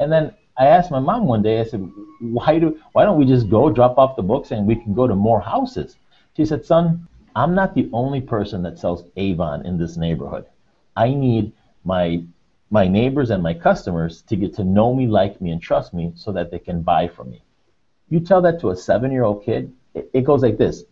And 0.00 0.10
then 0.10 0.34
I 0.58 0.66
asked 0.66 0.90
my 0.90 0.98
mom 0.98 1.26
one 1.26 1.42
day, 1.42 1.60
I 1.60 1.64
said, 1.64 1.88
why 2.20 2.58
do 2.58 2.78
why 2.92 3.04
don't 3.04 3.18
we 3.18 3.26
just 3.26 3.48
go 3.48 3.70
drop 3.70 3.98
off 3.98 4.16
the 4.16 4.22
books 4.22 4.50
and 4.50 4.66
we 4.66 4.76
can 4.76 4.94
go 4.94 5.06
to 5.06 5.14
more 5.14 5.40
houses? 5.40 5.96
She 6.36 6.44
said, 6.44 6.64
son, 6.64 7.06
I'm 7.38 7.54
not 7.54 7.72
the 7.72 7.88
only 7.92 8.20
person 8.20 8.64
that 8.64 8.80
sells 8.80 9.04
Avon 9.16 9.64
in 9.64 9.78
this 9.78 9.96
neighborhood. 9.96 10.46
I 10.96 11.14
need 11.14 11.52
my 11.84 12.24
my 12.68 12.88
neighbors 12.88 13.30
and 13.30 13.40
my 13.44 13.54
customers 13.54 14.22
to 14.22 14.34
get 14.34 14.54
to 14.54 14.64
know 14.64 14.92
me, 14.92 15.06
like 15.06 15.40
me, 15.40 15.52
and 15.52 15.62
trust 15.62 15.94
me 15.94 16.12
so 16.16 16.32
that 16.32 16.50
they 16.50 16.58
can 16.58 16.82
buy 16.82 17.06
from 17.06 17.30
me. 17.30 17.40
You 18.08 18.18
tell 18.18 18.42
that 18.42 18.58
to 18.60 18.70
a 18.70 18.76
seven 18.76 19.12
year 19.12 19.22
old 19.22 19.44
kid, 19.44 19.72
it, 19.94 20.10
it 20.12 20.24
goes 20.24 20.42
like 20.42 20.58
this. 20.58 20.82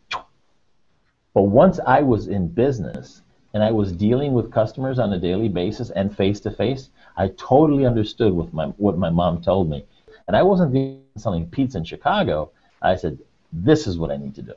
But 1.35 1.43
once 1.63 1.81
I 1.85 2.03
was 2.03 2.29
in 2.29 2.47
business 2.47 3.23
and 3.53 3.61
I 3.61 3.73
was 3.73 3.91
dealing 3.91 4.33
with 4.33 4.53
customers 4.53 5.01
on 5.01 5.13
a 5.15 5.19
daily 5.19 5.49
basis 5.49 5.91
and 5.91 6.17
face 6.17 6.39
to 6.41 6.53
face, 6.53 6.91
I 7.17 7.27
totally 7.37 7.85
understood 7.85 8.33
my 8.53 8.67
what 8.85 8.99
my 8.99 9.11
mom 9.11 9.43
told 9.43 9.69
me. 9.69 9.85
And 10.29 10.37
I 10.37 10.45
wasn't 10.45 11.03
selling 11.17 11.51
pizza 11.51 11.79
in 11.79 11.85
Chicago. 11.85 12.53
I 12.83 12.95
said, 12.95 13.19
this 13.53 13.89
is 13.89 13.99
what 13.99 14.13
I 14.13 14.17
need 14.17 14.37
to 14.37 14.43
do. 14.43 14.55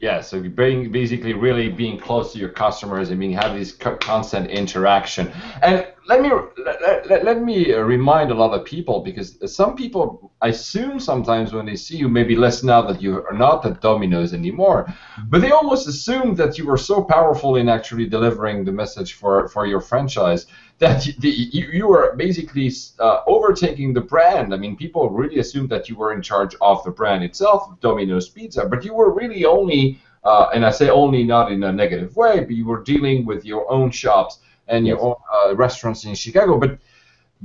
Yeah, 0.00 0.20
so 0.20 0.40
being 0.40 0.92
basically 0.92 1.32
really 1.32 1.68
being 1.68 1.98
close 1.98 2.32
to 2.32 2.38
your 2.38 2.50
customers 2.50 3.10
and 3.10 3.18
being 3.18 3.32
have 3.32 3.58
this 3.58 3.72
constant 3.72 4.48
interaction. 4.48 5.32
And 5.60 5.88
let 6.06 6.22
me 6.22 6.30
let, 6.64 7.24
let, 7.24 7.42
me 7.42 7.74
remind 7.74 8.30
a 8.30 8.34
lot 8.34 8.54
of 8.56 8.64
people 8.64 9.00
because 9.00 9.36
some 9.52 9.74
people 9.74 10.32
assume 10.40 11.00
sometimes 11.00 11.52
when 11.52 11.66
they 11.66 11.74
see 11.74 11.96
you 11.96 12.08
maybe 12.08 12.36
less 12.36 12.62
now 12.62 12.80
that 12.82 13.02
you 13.02 13.24
are 13.24 13.36
not 13.36 13.66
at 13.66 13.80
Domino's 13.80 14.32
anymore, 14.32 14.86
but 15.26 15.40
they 15.40 15.50
almost 15.50 15.88
assume 15.88 16.36
that 16.36 16.56
you 16.58 16.64
were 16.64 16.78
so 16.78 17.02
powerful 17.02 17.56
in 17.56 17.68
actually 17.68 18.06
delivering 18.06 18.64
the 18.64 18.72
message 18.72 19.14
for 19.14 19.48
for 19.48 19.66
your 19.66 19.80
franchise 19.80 20.46
that 20.78 21.08
the, 21.18 21.28
you, 21.28 21.66
you 21.72 21.86
were 21.88 22.14
basically 22.16 22.72
uh, 23.00 23.20
overtaking 23.26 23.92
the 23.92 24.00
brand. 24.00 24.54
I 24.54 24.56
mean, 24.56 24.76
people 24.76 25.10
really 25.10 25.38
assumed 25.40 25.70
that 25.70 25.88
you 25.88 25.96
were 25.96 26.12
in 26.12 26.22
charge 26.22 26.54
of 26.60 26.84
the 26.84 26.90
brand 26.90 27.24
itself, 27.24 27.80
Domino's 27.80 28.28
Pizza, 28.28 28.66
but 28.66 28.84
you 28.84 28.94
were 28.94 29.12
really 29.12 29.44
only, 29.44 30.00
uh, 30.24 30.50
and 30.54 30.64
I 30.64 30.70
say 30.70 30.88
only 30.88 31.24
not 31.24 31.50
in 31.50 31.64
a 31.64 31.72
negative 31.72 32.16
way, 32.16 32.40
but 32.40 32.50
you 32.50 32.64
were 32.64 32.82
dealing 32.82 33.26
with 33.26 33.44
your 33.44 33.70
own 33.70 33.90
shops 33.90 34.38
and 34.68 34.86
your 34.86 35.00
own 35.00 35.16
uh, 35.34 35.56
restaurants 35.56 36.04
in 36.04 36.14
Chicago. 36.14 36.58
But 36.58 36.78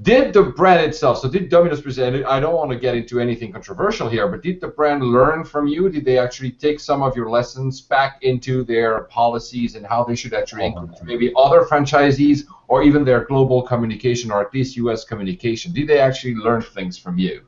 did 0.02 0.34
the 0.34 0.42
brand 0.42 0.82
itself, 0.82 1.20
so 1.20 1.30
did 1.30 1.50
Domino's 1.50 1.82
present, 1.82 2.16
it. 2.16 2.26
I 2.26 2.40
don't 2.40 2.56
want 2.56 2.72
to 2.72 2.78
get 2.78 2.96
into 2.96 3.20
anything 3.20 3.52
controversial 3.52 4.10
here, 4.10 4.28
but 4.28 4.42
did 4.42 4.60
the 4.60 4.68
brand 4.68 5.04
learn 5.04 5.44
from 5.44 5.68
you? 5.68 5.88
Did 5.88 6.04
they 6.04 6.18
actually 6.18 6.52
take 6.52 6.80
some 6.80 7.04
of 7.04 7.16
your 7.16 7.30
lessons 7.30 7.80
back 7.80 8.18
into 8.24 8.64
their 8.64 9.02
policies 9.04 9.76
and 9.76 9.86
how 9.86 10.04
they 10.04 10.16
should 10.16 10.34
actually 10.34 10.66
include 10.66 10.96
oh, 11.00 11.04
maybe 11.04 11.32
other 11.38 11.62
franchisees 11.62 12.46
or 12.68 12.82
even 12.82 13.06
their 13.06 13.26
global 13.26 13.62
communication 13.62 14.32
or 14.32 14.42
at 14.42 14.52
least 14.52 14.76
US 14.78 15.06
communication? 15.06 15.72
Did 15.72 15.88
they 15.88 16.00
actually 16.00 16.36
learn 16.36 16.64
things 16.64 16.98
from 16.98 17.20
you? 17.20 17.44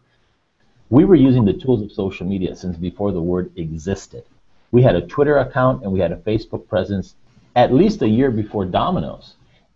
We 0.91 1.03
were 1.03 1.15
using 1.15 1.45
the 1.45 1.53
tools 1.53 1.81
of 1.81 1.91
social 1.91 2.27
media 2.27 2.55
since 2.55 2.77
before 2.77 3.11
the 3.11 3.21
word 3.21 3.51
existed. 3.57 4.23
We 4.71 4.83
had 4.83 4.95
a 4.95 5.07
Twitter 5.07 5.39
account 5.39 5.81
and 5.81 5.91
we 5.91 5.99
had 5.99 6.11
a 6.11 6.17
Facebook 6.17 6.67
presence 6.67 7.15
at 7.55 7.73
least 7.73 8.03
a 8.03 8.07
year 8.07 8.29
before 8.29 8.65
Domino's. 8.65 9.33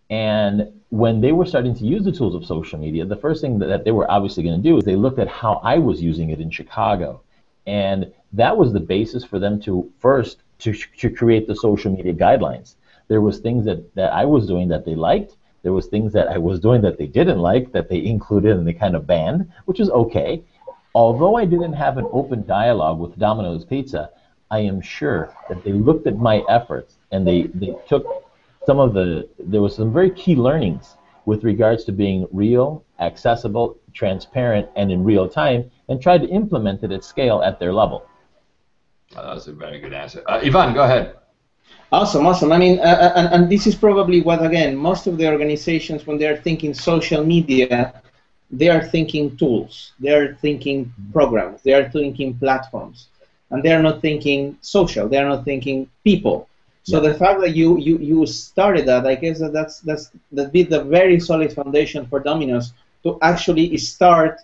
And 0.09 0.71
when 0.89 1.21
they 1.21 1.31
were 1.31 1.45
starting 1.45 1.75
to 1.75 1.85
use 1.85 2.03
the 2.03 2.11
tools 2.11 2.33
of 2.33 2.45
social 2.45 2.79
media, 2.79 3.05
the 3.05 3.15
first 3.15 3.41
thing 3.41 3.59
that 3.59 3.83
they 3.83 3.91
were 3.91 4.09
obviously 4.09 4.43
going 4.43 4.61
to 4.61 4.69
do 4.69 4.77
is 4.77 4.83
they 4.83 4.95
looked 4.95 5.19
at 5.19 5.27
how 5.27 5.61
I 5.63 5.77
was 5.77 6.01
using 6.01 6.31
it 6.31 6.39
in 6.39 6.49
Chicago. 6.49 7.21
And 7.67 8.11
that 8.33 8.57
was 8.57 8.73
the 8.73 8.79
basis 8.79 9.23
for 9.23 9.37
them 9.37 9.59
to 9.61 9.91
first 9.99 10.39
to, 10.59 10.73
to 10.73 11.09
create 11.09 11.47
the 11.47 11.55
social 11.55 11.91
media 11.91 12.13
guidelines. 12.13 12.75
There 13.07 13.21
was 13.21 13.39
things 13.39 13.65
that, 13.65 13.93
that 13.95 14.11
I 14.13 14.25
was 14.25 14.47
doing 14.47 14.67
that 14.69 14.85
they 14.85 14.95
liked. 14.95 15.35
There 15.61 15.73
was 15.73 15.87
things 15.87 16.13
that 16.13 16.27
I 16.27 16.37
was 16.37 16.59
doing 16.59 16.81
that 16.81 16.97
they 16.97 17.07
didn't 17.07 17.39
like 17.39 17.71
that 17.71 17.89
they 17.89 18.03
included 18.03 18.57
and 18.57 18.67
they 18.67 18.73
kind 18.73 18.95
of 18.95 19.05
banned, 19.05 19.51
which 19.65 19.79
is 19.79 19.89
okay. 19.89 20.41
Although 20.95 21.35
I 21.35 21.45
didn't 21.45 21.73
have 21.73 21.97
an 21.97 22.07
open 22.11 22.45
dialogue 22.45 22.99
with 22.99 23.17
Domino's 23.19 23.65
Pizza, 23.65 24.09
I 24.51 24.59
am 24.59 24.81
sure 24.81 25.35
that 25.47 25.63
they 25.63 25.73
looked 25.73 26.07
at 26.07 26.17
my 26.17 26.43
efforts 26.49 26.95
and 27.11 27.27
they, 27.27 27.43
they 27.53 27.75
took 27.87 28.05
some 28.69 28.79
of 28.79 28.93
the 28.93 29.27
there 29.53 29.63
was 29.65 29.73
some 29.75 29.91
very 29.99 30.11
key 30.21 30.35
learnings 30.47 30.85
with 31.25 31.41
regards 31.51 31.81
to 31.85 31.91
being 31.91 32.19
real, 32.43 32.67
accessible, 33.09 33.67
transparent, 34.01 34.65
and 34.79 34.87
in 34.95 34.99
real 35.11 35.27
time, 35.41 35.61
and 35.87 35.95
tried 35.99 36.21
to 36.25 36.29
implement 36.41 36.77
it 36.85 36.91
at 36.97 37.03
scale 37.13 37.41
at 37.49 37.55
their 37.61 37.73
level. 37.81 37.99
Oh, 39.15 39.23
that 39.25 39.33
was 39.39 39.47
a 39.47 39.53
very 39.65 39.79
good 39.83 39.95
answer. 40.03 40.21
Uh, 40.27 40.47
Ivan, 40.47 40.75
go 40.75 40.83
ahead. 40.83 41.05
Awesome, 41.91 42.27
awesome. 42.29 42.51
I 42.51 42.59
mean, 42.63 42.75
uh, 42.77 42.97
uh, 43.05 43.13
and, 43.19 43.27
and 43.35 43.43
this 43.53 43.65
is 43.65 43.73
probably 43.73 44.21
what, 44.21 44.39
again, 44.45 44.71
most 44.89 45.07
of 45.07 45.17
the 45.17 45.27
organizations, 45.27 46.05
when 46.05 46.19
they're 46.19 46.41
thinking 46.47 46.71
social 46.75 47.21
media, 47.35 48.03
they 48.59 48.69
are 48.69 48.83
thinking 48.95 49.35
tools, 49.41 49.93
they 49.99 50.13
are 50.17 50.35
thinking 50.45 50.93
programs, 51.11 51.63
they 51.65 51.73
are 51.73 51.89
thinking 51.97 52.37
platforms, 52.37 53.07
and 53.49 53.63
they 53.63 53.73
are 53.73 53.81
not 53.81 53.95
thinking 54.07 54.41
social, 54.61 55.09
they 55.09 55.17
are 55.17 55.29
not 55.33 55.43
thinking 55.43 55.89
people. 56.03 56.47
So 56.83 56.99
the 56.99 57.13
fact 57.13 57.41
that 57.41 57.55
you, 57.55 57.77
you, 57.77 57.97
you 57.99 58.25
started 58.25 58.87
that, 58.87 59.05
I 59.05 59.15
guess 59.15 59.39
that 59.39 59.53
that's 59.53 59.79
that's 59.81 60.11
that 60.31 60.51
be 60.51 60.63
the 60.63 60.83
very 60.83 61.19
solid 61.19 61.53
foundation 61.53 62.05
for 62.07 62.19
Domino's 62.19 62.73
to 63.03 63.19
actually 63.21 63.77
start, 63.77 64.39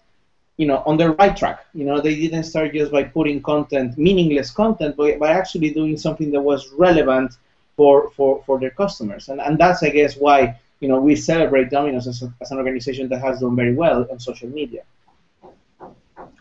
you 0.57 0.67
know, 0.67 0.83
on 0.85 0.97
the 0.97 1.11
right 1.11 1.35
track. 1.35 1.65
You 1.73 1.85
know, 1.85 2.01
they 2.01 2.15
didn't 2.15 2.43
start 2.43 2.73
just 2.73 2.91
by 2.91 3.03
putting 3.03 3.41
content, 3.41 3.97
meaningless 3.97 4.51
content, 4.51 4.95
but 4.95 5.19
by 5.19 5.31
actually 5.31 5.71
doing 5.71 5.97
something 5.97 6.31
that 6.31 6.41
was 6.41 6.69
relevant 6.73 7.33
for 7.75 8.11
for, 8.11 8.43
for 8.45 8.59
their 8.59 8.71
customers. 8.71 9.29
And 9.29 9.41
and 9.41 9.57
that's 9.57 9.81
I 9.83 9.89
guess 9.89 10.15
why 10.15 10.59
you 10.81 10.87
know 10.87 10.99
we 10.99 11.15
celebrate 11.15 11.69
Domino's 11.69 12.07
as, 12.07 12.21
a, 12.21 12.33
as 12.41 12.51
an 12.51 12.57
organization 12.57 13.09
that 13.09 13.19
has 13.19 13.39
done 13.39 13.55
very 13.55 13.73
well 13.73 14.07
on 14.11 14.19
social 14.19 14.49
media. 14.49 14.83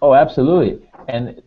Oh, 0.03 0.15
absolutely. 0.15 0.87
And 1.09 1.43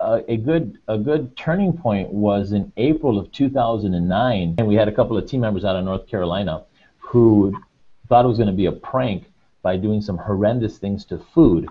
a 0.00 0.36
good 0.36 0.78
a 0.88 0.98
good 0.98 1.36
turning 1.36 1.72
point 1.72 2.10
was 2.10 2.52
in 2.52 2.72
April 2.76 3.18
of 3.18 3.30
2009, 3.32 4.54
and 4.58 4.66
we 4.66 4.74
had 4.74 4.88
a 4.88 4.92
couple 4.92 5.16
of 5.16 5.26
team 5.26 5.40
members 5.40 5.64
out 5.64 5.76
of 5.76 5.84
North 5.84 6.06
Carolina 6.06 6.64
who 6.98 7.54
thought 8.08 8.24
it 8.24 8.28
was 8.28 8.38
going 8.38 8.48
to 8.48 8.52
be 8.52 8.66
a 8.66 8.72
prank 8.72 9.30
by 9.62 9.76
doing 9.76 10.00
some 10.00 10.16
horrendous 10.16 10.78
things 10.78 11.04
to 11.06 11.18
food 11.18 11.68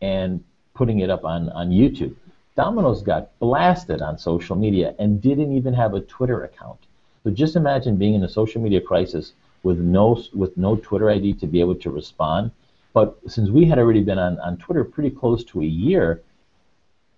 and 0.00 0.42
putting 0.74 1.00
it 1.00 1.10
up 1.10 1.24
on, 1.24 1.48
on 1.50 1.70
YouTube. 1.70 2.14
Domino's 2.56 3.02
got 3.02 3.38
blasted 3.38 4.02
on 4.02 4.18
social 4.18 4.56
media 4.56 4.94
and 4.98 5.20
didn't 5.20 5.56
even 5.56 5.72
have 5.72 5.94
a 5.94 6.00
Twitter 6.00 6.44
account. 6.44 6.78
So 7.22 7.30
just 7.30 7.56
imagine 7.56 7.96
being 7.96 8.14
in 8.14 8.24
a 8.24 8.28
social 8.28 8.60
media 8.60 8.80
crisis 8.80 9.32
with 9.62 9.78
no 9.78 10.22
with 10.34 10.56
no 10.56 10.76
Twitter 10.76 11.10
ID 11.10 11.34
to 11.34 11.46
be 11.46 11.60
able 11.60 11.76
to 11.76 11.90
respond. 11.90 12.50
But 12.92 13.18
since 13.28 13.50
we 13.50 13.66
had 13.66 13.78
already 13.78 14.00
been 14.00 14.18
on, 14.18 14.40
on 14.40 14.56
Twitter 14.56 14.82
pretty 14.82 15.10
close 15.10 15.44
to 15.44 15.60
a 15.60 15.64
year, 15.64 16.22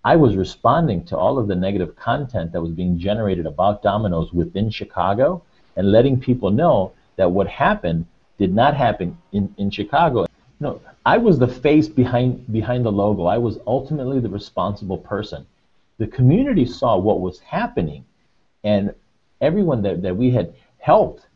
I 0.03 0.15
was 0.15 0.35
responding 0.35 1.05
to 1.05 1.17
all 1.17 1.37
of 1.37 1.47
the 1.47 1.55
negative 1.55 1.95
content 1.95 2.51
that 2.51 2.61
was 2.61 2.71
being 2.71 2.97
generated 2.97 3.45
about 3.45 3.83
Domino's 3.83 4.33
within 4.33 4.69
Chicago 4.69 5.43
and 5.75 5.91
letting 5.91 6.19
people 6.19 6.49
know 6.49 6.93
that 7.17 7.31
what 7.31 7.47
happened 7.47 8.05
did 8.39 8.53
not 8.53 8.75
happen 8.75 9.17
in, 9.31 9.53
in 9.57 9.69
Chicago. 9.69 10.25
No, 10.59 10.81
I 11.05 11.17
was 11.17 11.37
the 11.37 11.47
face 11.47 11.87
behind 11.87 12.51
behind 12.51 12.85
the 12.85 12.91
logo. 12.91 13.25
I 13.25 13.37
was 13.37 13.59
ultimately 13.67 14.19
the 14.19 14.29
responsible 14.29 14.97
person. 14.97 15.45
The 15.99 16.07
community 16.07 16.65
saw 16.65 16.97
what 16.97 17.21
was 17.21 17.39
happening 17.39 18.03
and 18.63 18.93
everyone 19.39 19.83
that, 19.83 20.01
that 20.01 20.17
we 20.17 20.31
had 20.31 20.55
helped, 20.79 21.27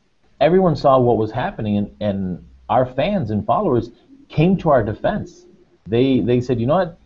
everyone 0.42 0.76
saw 0.76 0.98
what 1.00 1.18
was 1.18 1.32
happening 1.32 1.78
and, 1.78 1.96
and 2.00 2.46
our 2.70 2.86
fans 2.86 3.30
and 3.30 3.46
followers 3.46 3.92
came 4.28 4.58
to 4.58 4.70
our 4.70 4.84
defense. 4.84 5.46
They 5.86 6.22
they 6.22 6.42
said, 6.42 6.60
you 6.60 6.66
know 6.66 6.78
what? 6.78 6.98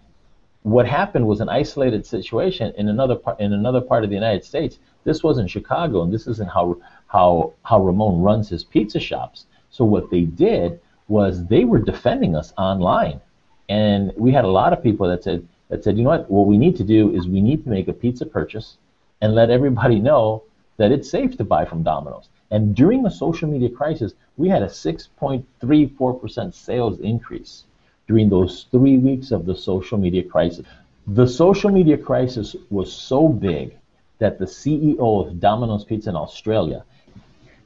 What 0.64 0.86
happened 0.86 1.26
was 1.26 1.40
an 1.40 1.50
isolated 1.50 2.06
situation 2.06 2.74
in 2.78 2.90
another 2.90 3.16
part 3.16 3.40
in 3.40 3.54
another 3.54 3.80
part 3.80 4.04
of 4.04 4.10
the 4.10 4.16
United 4.16 4.44
States. 4.44 4.80
This 5.06 5.24
wasn't 5.24 5.50
Chicago, 5.50 6.02
and 6.02 6.14
this 6.14 6.28
isn't 6.28 6.50
how 6.50 6.78
how 7.08 7.54
how 7.64 7.82
Ramon 7.82 8.22
runs 8.22 8.50
his 8.50 8.64
pizza 8.64 9.00
shops. 9.00 9.46
So 9.70 9.86
what 9.86 10.10
they 10.10 10.22
did 10.22 10.80
was 11.08 11.46
they 11.46 11.64
were 11.64 11.80
defending 11.80 12.36
us 12.36 12.54
online, 12.58 13.22
and 13.70 14.12
we 14.18 14.32
had 14.34 14.44
a 14.44 14.50
lot 14.50 14.74
of 14.74 14.84
people 14.84 15.08
that 15.08 15.24
said 15.24 15.48
that 15.70 15.84
said, 15.84 15.98
you 15.98 16.04
know 16.04 16.10
what, 16.10 16.30
what 16.30 16.48
we 16.48 16.58
need 16.58 16.76
to 16.78 16.84
do 16.84 17.16
is 17.16 17.28
we 17.28 17.42
need 17.42 17.64
to 17.64 17.70
make 17.70 17.88
a 17.88 17.94
pizza 17.94 18.26
purchase 18.26 18.78
and 19.22 19.36
let 19.36 19.50
everybody 19.50 20.00
know 20.00 20.44
that 20.78 20.92
it's 20.92 21.10
safe 21.10 21.38
to 21.38 21.44
buy 21.44 21.64
from 21.64 21.84
Domino's. 21.84 22.30
And 22.52 22.76
during 22.76 23.04
the 23.04 23.12
social 23.12 23.48
media 23.48 23.70
crisis, 23.70 24.14
we 24.38 24.50
had 24.50 24.64
a 24.64 24.68
6.34% 24.68 26.54
sales 26.54 27.00
increase 27.00 27.66
during 28.10 28.28
those 28.28 28.66
three 28.72 28.98
weeks 28.98 29.30
of 29.30 29.46
the 29.46 29.56
social 29.56 29.98
media 29.98 30.24
crisis. 30.24 30.66
The 31.08 31.28
social 31.28 31.70
media 31.70 31.96
crisis 31.96 32.56
was 32.72 32.92
so 32.92 33.30
big 33.30 33.78
that 34.18 34.40
the 34.40 34.46
CEO 34.46 35.00
of 35.00 35.40
Domino's 35.40 35.86
Pizza 35.86 36.10
in 36.10 36.16
Australia, 36.16 36.84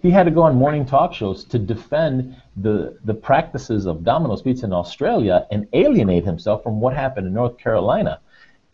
he 0.02 0.12
had 0.12 0.26
to 0.26 0.32
go 0.32 0.42
on 0.42 0.56
morning 0.56 0.86
talk 0.86 1.14
shows 1.14 1.46
to 1.46 1.58
defend 1.58 2.36
the, 2.58 2.98
the 3.06 3.14
practices 3.14 3.86
of 3.86 4.04
Domino's 4.04 4.42
Pizza 4.42 4.66
in 4.66 4.74
Australia 4.74 5.48
and 5.50 5.66
alienate 5.72 6.26
himself 6.26 6.62
from 6.62 6.82
what 6.82 6.94
happened 6.94 7.26
in 7.26 7.34
North 7.34 7.58
Carolina. 7.58 8.20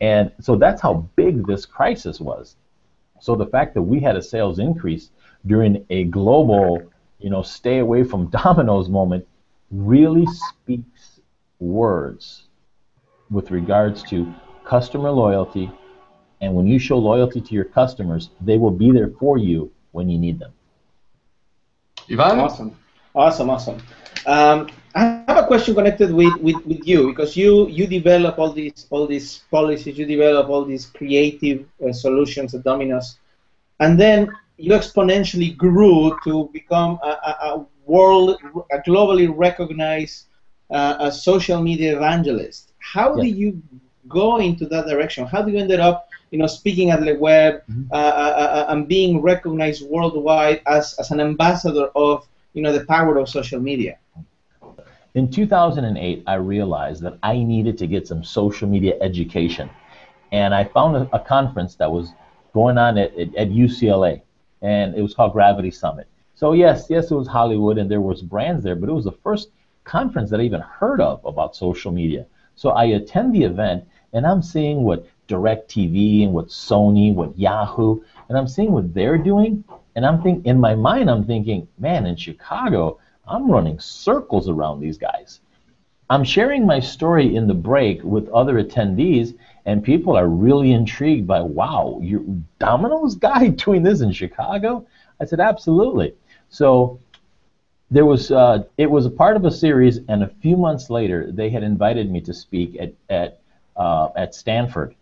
And 0.00 0.32
so 0.40 0.56
that's 0.56 0.82
how 0.82 1.08
big 1.14 1.46
this 1.46 1.66
crisis 1.66 2.18
was. 2.18 2.56
So 3.20 3.36
the 3.36 3.46
fact 3.46 3.74
that 3.74 3.82
we 3.82 4.00
had 4.00 4.16
a 4.16 4.22
sales 4.22 4.58
increase 4.58 5.10
during 5.46 5.86
a 5.88 6.02
global, 6.04 6.82
you 7.20 7.30
know, 7.30 7.42
stay 7.42 7.78
away 7.78 8.02
from 8.02 8.26
Domino's 8.42 8.88
moment 8.88 9.24
really 9.70 10.26
speaks 10.26 10.99
words 11.60 12.48
with 13.30 13.50
regards 13.50 14.02
to 14.04 14.34
customer 14.64 15.10
loyalty. 15.10 15.70
And 16.40 16.54
when 16.54 16.66
you 16.66 16.78
show 16.78 16.98
loyalty 16.98 17.40
to 17.40 17.54
your 17.54 17.64
customers, 17.64 18.30
they 18.40 18.58
will 18.58 18.70
be 18.70 18.90
there 18.90 19.10
for 19.20 19.38
you 19.38 19.70
when 19.92 20.08
you 20.08 20.18
need 20.18 20.38
them. 20.38 20.52
Ivan? 22.10 22.40
Awesome. 22.40 22.76
Awesome, 23.14 23.50
awesome. 23.50 23.78
Um, 24.26 24.68
I 24.94 25.22
have 25.28 25.36
a 25.36 25.46
question 25.46 25.74
connected 25.74 26.12
with, 26.12 26.34
with, 26.40 26.64
with 26.66 26.86
you 26.86 27.08
because 27.08 27.36
you, 27.36 27.68
you 27.68 27.86
develop 27.86 28.38
all 28.38 28.52
these 28.52 28.86
all 28.90 29.06
these 29.06 29.38
policies, 29.50 29.98
you 29.98 30.06
develop 30.06 30.48
all 30.48 30.64
these 30.64 30.86
creative 30.86 31.66
uh, 31.84 31.92
solutions 31.92 32.54
at 32.54 32.64
Domino's, 32.64 33.18
and 33.78 33.98
then 33.98 34.30
you 34.58 34.72
exponentially 34.72 35.56
grew 35.56 36.16
to 36.24 36.50
become 36.52 36.98
a, 37.02 37.08
a, 37.08 37.30
a 37.50 37.66
world, 37.86 38.36
a 38.72 38.78
globally 38.78 39.32
recognized 39.32 40.26
uh, 40.70 40.96
a 41.00 41.12
social 41.12 41.62
media 41.62 41.96
evangelist. 41.96 42.72
How 42.78 43.16
yeah. 43.16 43.22
do 43.22 43.28
you 43.28 43.62
go 44.08 44.38
into 44.38 44.66
that 44.66 44.86
direction? 44.86 45.26
How 45.26 45.42
do 45.42 45.50
you 45.52 45.58
ended 45.58 45.80
up 45.80 46.10
you 46.30 46.38
know, 46.38 46.46
speaking 46.46 46.90
at 46.90 47.02
Le 47.02 47.18
Web 47.18 47.62
Mhm. 47.68 47.88
uh, 47.90 47.94
uh, 47.94 47.98
uh, 47.98 48.72
and 48.72 48.86
being 48.86 49.20
recognized 49.20 49.88
worldwide 49.88 50.60
as, 50.66 50.94
as 50.98 51.10
an 51.10 51.20
ambassador 51.20 51.86
of, 51.94 52.26
you 52.54 52.62
know, 52.62 52.72
the 52.72 52.84
power 52.86 53.18
of 53.18 53.28
social 53.28 53.60
media? 53.60 53.98
In 55.14 55.28
2008, 55.28 56.22
I 56.26 56.34
realized 56.34 57.02
that 57.02 57.18
I 57.24 57.42
needed 57.42 57.76
to 57.78 57.86
get 57.88 58.06
some 58.06 58.22
social 58.22 58.68
media 58.68 58.94
education. 59.00 59.68
And 60.30 60.54
I 60.54 60.62
found 60.64 60.96
a, 60.96 61.08
a 61.12 61.18
conference 61.18 61.74
that 61.76 61.90
was 61.90 62.12
going 62.54 62.78
on 62.78 62.96
at, 62.96 63.12
at, 63.18 63.34
at 63.34 63.48
UCLA, 63.48 64.22
and 64.62 64.94
it 64.94 65.02
was 65.02 65.14
called 65.14 65.32
Gravity 65.32 65.72
Summit. 65.72 66.06
So 66.36 66.52
yes, 66.52 66.86
yes, 66.88 67.10
it 67.10 67.14
was 67.16 67.26
Hollywood, 67.26 67.76
and 67.76 67.90
there 67.90 68.00
was 68.00 68.22
brands 68.22 68.62
there, 68.62 68.76
but 68.76 68.88
it 68.88 68.92
was 68.92 69.04
the 69.04 69.18
first 69.24 69.48
conference 69.84 70.30
that 70.30 70.40
I 70.40 70.44
even 70.44 70.60
heard 70.60 71.00
of 71.00 71.24
about 71.24 71.56
social 71.56 71.92
media. 71.92 72.26
So 72.54 72.70
I 72.70 72.84
attend 72.84 73.34
the 73.34 73.44
event, 73.44 73.84
and 74.12 74.26
I'm 74.26 74.42
seeing 74.42 74.82
what 74.82 75.06
DirecTV 75.28 76.24
and 76.24 76.32
what 76.32 76.48
Sony, 76.48 77.14
what 77.14 77.38
Yahoo, 77.38 78.00
and 78.28 78.36
I'm 78.36 78.48
seeing 78.48 78.72
what 78.72 78.92
they're 78.92 79.18
doing, 79.18 79.64
and 79.96 80.04
I'm 80.04 80.22
thinking 80.22 80.44
in 80.44 80.60
my 80.60 80.74
mind, 80.74 81.10
I'm 81.10 81.24
thinking, 81.24 81.66
man, 81.78 82.06
in 82.06 82.16
Chicago, 82.16 82.98
I'm 83.26 83.50
running 83.50 83.78
circles 83.78 84.48
around 84.48 84.80
these 84.80 84.98
guys. 84.98 85.40
I'm 86.10 86.24
sharing 86.24 86.66
my 86.66 86.80
story 86.80 87.36
in 87.36 87.46
the 87.46 87.54
break 87.54 88.02
with 88.02 88.28
other 88.30 88.62
attendees, 88.62 89.36
and 89.64 89.84
people 89.84 90.16
are 90.16 90.26
really 90.26 90.72
intrigued 90.72 91.26
by, 91.26 91.40
wow, 91.40 92.00
you're 92.02 92.24
Domino's 92.58 93.14
guy 93.14 93.48
doing 93.64 93.82
this 93.82 94.00
in 94.00 94.10
Chicago? 94.10 94.86
I 95.20 95.24
said, 95.24 95.38
absolutely. 95.38 96.14
So 96.48 96.98
there 97.90 98.06
was, 98.06 98.30
uh, 98.30 98.64
it 98.78 98.90
was 98.90 99.06
a 99.06 99.10
part 99.10 99.36
of 99.36 99.44
a 99.44 99.50
series, 99.50 99.98
and 100.08 100.22
a 100.22 100.28
few 100.40 100.56
months 100.56 100.90
later, 100.90 101.30
they 101.32 101.50
had 101.50 101.62
invited 101.62 102.10
me 102.10 102.20
to 102.22 102.32
speak 102.32 102.76
at 102.80 102.94
at 103.08 103.40
uh, 103.76 104.10
at 104.16 104.34
Stanford 104.34 104.94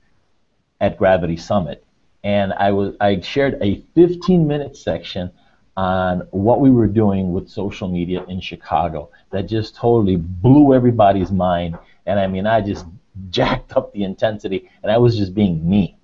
at 0.80 0.96
Gravity 0.96 1.36
Summit, 1.36 1.84
and 2.24 2.52
I 2.54 2.72
was 2.72 2.94
I 3.00 3.20
shared 3.20 3.58
a 3.60 3.82
15-minute 3.96 4.76
section 4.76 5.30
on 5.76 6.26
what 6.30 6.60
we 6.60 6.70
were 6.70 6.86
doing 6.86 7.32
with 7.32 7.48
social 7.48 7.88
media 7.88 8.24
in 8.24 8.40
Chicago 8.40 9.10
that 9.30 9.42
just 9.42 9.76
totally 9.76 10.16
blew 10.16 10.74
everybody's 10.74 11.30
mind. 11.30 11.78
And 12.06 12.18
I 12.18 12.26
mean, 12.26 12.46
I 12.46 12.60
just 12.60 12.86
jacked 13.30 13.76
up 13.76 13.92
the 13.92 14.04
intensity, 14.04 14.70
and 14.82 14.90
I 14.90 14.96
was 14.96 15.16
just 15.16 15.34
being 15.34 15.68
me. 15.68 15.96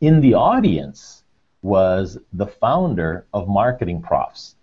In 0.00 0.20
the 0.20 0.34
audience 0.34 1.24
was 1.62 2.18
the 2.32 2.46
founder 2.46 3.26
of 3.32 3.48
MarketingProfs. 3.48 4.54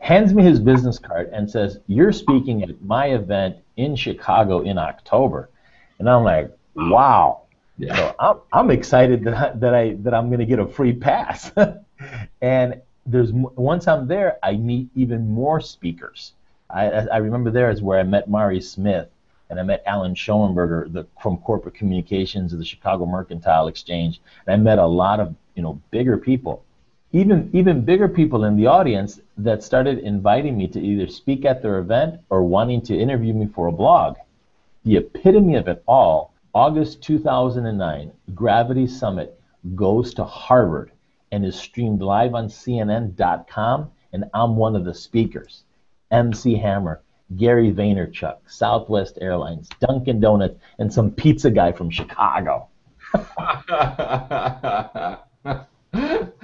Hands 0.00 0.32
me 0.34 0.42
his 0.42 0.58
business 0.58 0.98
card 0.98 1.30
and 1.32 1.48
says, 1.48 1.78
"You're 1.86 2.12
speaking 2.12 2.62
at 2.62 2.82
my 2.82 3.06
event 3.06 3.56
in 3.76 3.94
Chicago 3.96 4.60
in 4.60 4.78
October," 4.78 5.50
and 5.98 6.08
I'm 6.08 6.24
like, 6.24 6.50
"Wow!" 6.74 7.42
Yeah. 7.78 7.96
So 7.96 8.14
I'm, 8.18 8.36
I'm 8.52 8.70
excited 8.70 9.24
that 9.24 9.34
I, 9.34 9.50
that 9.56 9.74
I 9.74 9.94
that 10.00 10.14
I'm 10.14 10.28
going 10.28 10.40
to 10.40 10.46
get 10.46 10.58
a 10.58 10.66
free 10.66 10.92
pass. 10.92 11.52
and 12.42 12.80
there's 13.06 13.32
once 13.32 13.88
I'm 13.88 14.06
there, 14.08 14.38
I 14.42 14.56
meet 14.56 14.88
even 14.94 15.28
more 15.30 15.60
speakers. 15.60 16.32
I, 16.68 16.90
I 16.90 17.06
I 17.06 17.16
remember 17.18 17.50
there 17.50 17.70
is 17.70 17.80
where 17.80 17.98
I 17.98 18.02
met 18.02 18.28
Mari 18.28 18.60
Smith 18.60 19.08
and 19.50 19.58
I 19.58 19.64
met 19.64 19.82
Alan 19.84 20.14
Schoenberger 20.14 20.92
the, 20.92 21.06
from 21.20 21.38
corporate 21.38 21.74
communications 21.74 22.52
of 22.52 22.58
the 22.58 22.64
Chicago 22.64 23.04
Mercantile 23.04 23.66
Exchange. 23.66 24.20
And 24.46 24.54
I 24.54 24.56
met 24.56 24.78
a 24.78 24.86
lot 24.86 25.20
of 25.20 25.34
you 25.54 25.62
know 25.62 25.80
bigger 25.90 26.16
people, 26.16 26.64
even 27.12 27.50
even 27.52 27.84
bigger 27.84 28.08
people 28.08 28.44
in 28.44 28.56
the 28.56 28.66
audience 28.66 29.20
that 29.36 29.64
started 29.64 29.98
inviting 29.98 30.56
me 30.56 30.68
to 30.68 30.80
either 30.80 31.08
speak 31.08 31.44
at 31.44 31.62
their 31.62 31.78
event 31.78 32.20
or 32.30 32.44
wanting 32.44 32.80
to 32.82 32.96
interview 32.96 33.34
me 33.34 33.46
for 33.46 33.66
a 33.66 33.72
blog. 33.72 34.16
The 34.84 34.96
epitome 34.96 35.56
of 35.56 35.68
it 35.68 35.82
all, 35.86 36.32
August 36.54 37.02
2009, 37.02 38.12
Gravity 38.34 38.86
Summit 38.86 39.38
goes 39.74 40.14
to 40.14 40.24
Harvard 40.24 40.92
and 41.32 41.44
is 41.44 41.56
streamed 41.56 42.00
live 42.00 42.34
on 42.34 42.48
CNN.com, 42.48 43.90
and 44.12 44.24
I'm 44.32 44.56
one 44.56 44.74
of 44.74 44.84
the 44.84 44.94
speakers. 44.94 45.64
MC 46.10 46.56
Hammer, 46.56 47.02
Gary 47.36 47.72
Vaynerchuk, 47.72 48.38
Southwest 48.46 49.18
Airlines, 49.20 49.68
Dunkin' 49.80 50.18
Donuts, 50.18 50.58
and 50.78 50.92
some 50.92 51.10
pizza 51.10 51.50
guy 51.50 51.72
from 51.72 51.90
Chicago. 51.90 52.68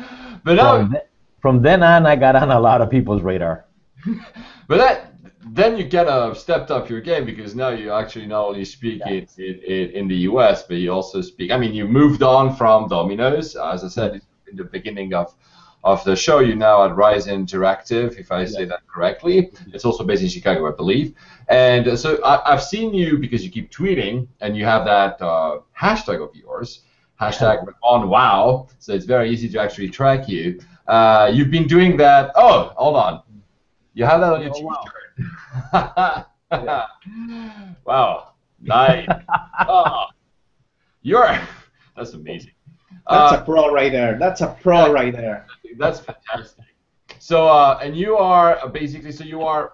but 0.46 0.56
From, 0.58 0.90
th- 0.92 1.02
from 1.40 1.62
then 1.62 1.82
on, 1.82 2.06
I 2.06 2.16
got 2.16 2.36
on 2.36 2.50
a 2.50 2.58
lot 2.60 2.80
of 2.80 2.88
people's 2.90 3.22
radar. 3.22 3.64
but 4.68 4.78
that 4.78 5.12
then 5.48 5.76
you 5.78 5.84
kind 5.88 6.08
of 6.08 6.36
stepped 6.38 6.70
up 6.70 6.88
your 6.90 7.00
game 7.00 7.24
because 7.24 7.54
now 7.54 7.68
you 7.70 7.92
actually 7.92 8.26
not 8.26 8.46
only 8.46 8.64
speak 8.64 9.00
Yeah. 9.06 9.12
in, 9.38 9.54
in, 9.76 9.90
in 9.98 10.08
the 10.08 10.16
U.S. 10.30 10.62
but 10.64 10.76
you 10.76 10.90
also 10.92 11.20
speak. 11.20 11.50
I 11.50 11.56
mean, 11.56 11.72
you 11.74 11.86
moved 11.86 12.22
on 12.22 12.54
from 12.56 12.88
Domino's, 12.88 13.56
as 13.56 13.84
I 13.84 13.88
said 13.88 14.20
in 14.50 14.56
the 14.56 14.64
beginning 14.64 15.14
of 15.14 15.34
of 15.84 16.02
the 16.04 16.16
show. 16.16 16.40
You're 16.40 16.56
now 16.56 16.84
at 16.84 16.96
Rise 16.96 17.26
Interactive, 17.28 18.18
if 18.18 18.32
I 18.32 18.44
say 18.44 18.64
that 18.64 18.80
correctly. 18.88 19.52
It's 19.72 19.84
also 19.84 20.02
based 20.04 20.22
in 20.22 20.28
Chicago, 20.28 20.66
I 20.66 20.74
believe. 20.74 21.14
And 21.48 21.96
so 21.98 22.20
I, 22.24 22.52
I've 22.52 22.62
seen 22.62 22.92
you 22.92 23.18
because 23.18 23.44
you 23.44 23.50
keep 23.50 23.70
tweeting 23.70 24.26
and 24.40 24.56
you 24.56 24.64
have 24.64 24.84
that 24.84 25.22
uh, 25.22 25.60
hashtag 25.78 26.20
of 26.26 26.34
yours, 26.34 26.80
hashtag 27.20 27.66
Ramon 27.66 28.08
wow. 28.08 28.68
So 28.78 28.92
it's 28.92 29.04
very 29.06 29.30
easy 29.30 29.48
to 29.50 29.60
actually 29.60 29.88
track 29.88 30.28
you. 30.28 30.60
Uh, 30.86 31.30
you've 31.32 31.50
been 31.50 31.66
doing 31.66 31.96
that. 31.98 32.32
Oh, 32.36 32.72
hold 32.76 32.96
on. 32.96 33.22
You 33.94 34.04
have 34.04 34.20
that 34.20 34.32
on 34.32 34.42
your 34.42 34.52
Oh, 34.54 34.84
t-shirt. 35.72 36.26
wow. 37.84 38.32
Nice. 38.60 39.08
oh, 39.68 40.06
you're. 41.02 41.38
That's 41.96 42.12
amazing. 42.12 42.52
That's 43.08 43.32
Uh, 43.32 43.38
a 43.40 43.44
pro 43.44 43.72
right 43.72 43.92
there. 43.92 44.18
That's 44.18 44.40
a 44.40 44.48
pro 44.62 44.92
right 44.92 45.12
there. 45.12 45.46
that's 45.78 46.00
fantastic. 46.00 46.64
So, 47.18 47.48
uh, 47.48 47.78
and 47.82 47.96
you 47.96 48.16
are 48.16 48.58
uh, 48.58 48.68
basically, 48.68 49.12
so 49.12 49.24
you 49.24 49.42
are 49.42 49.72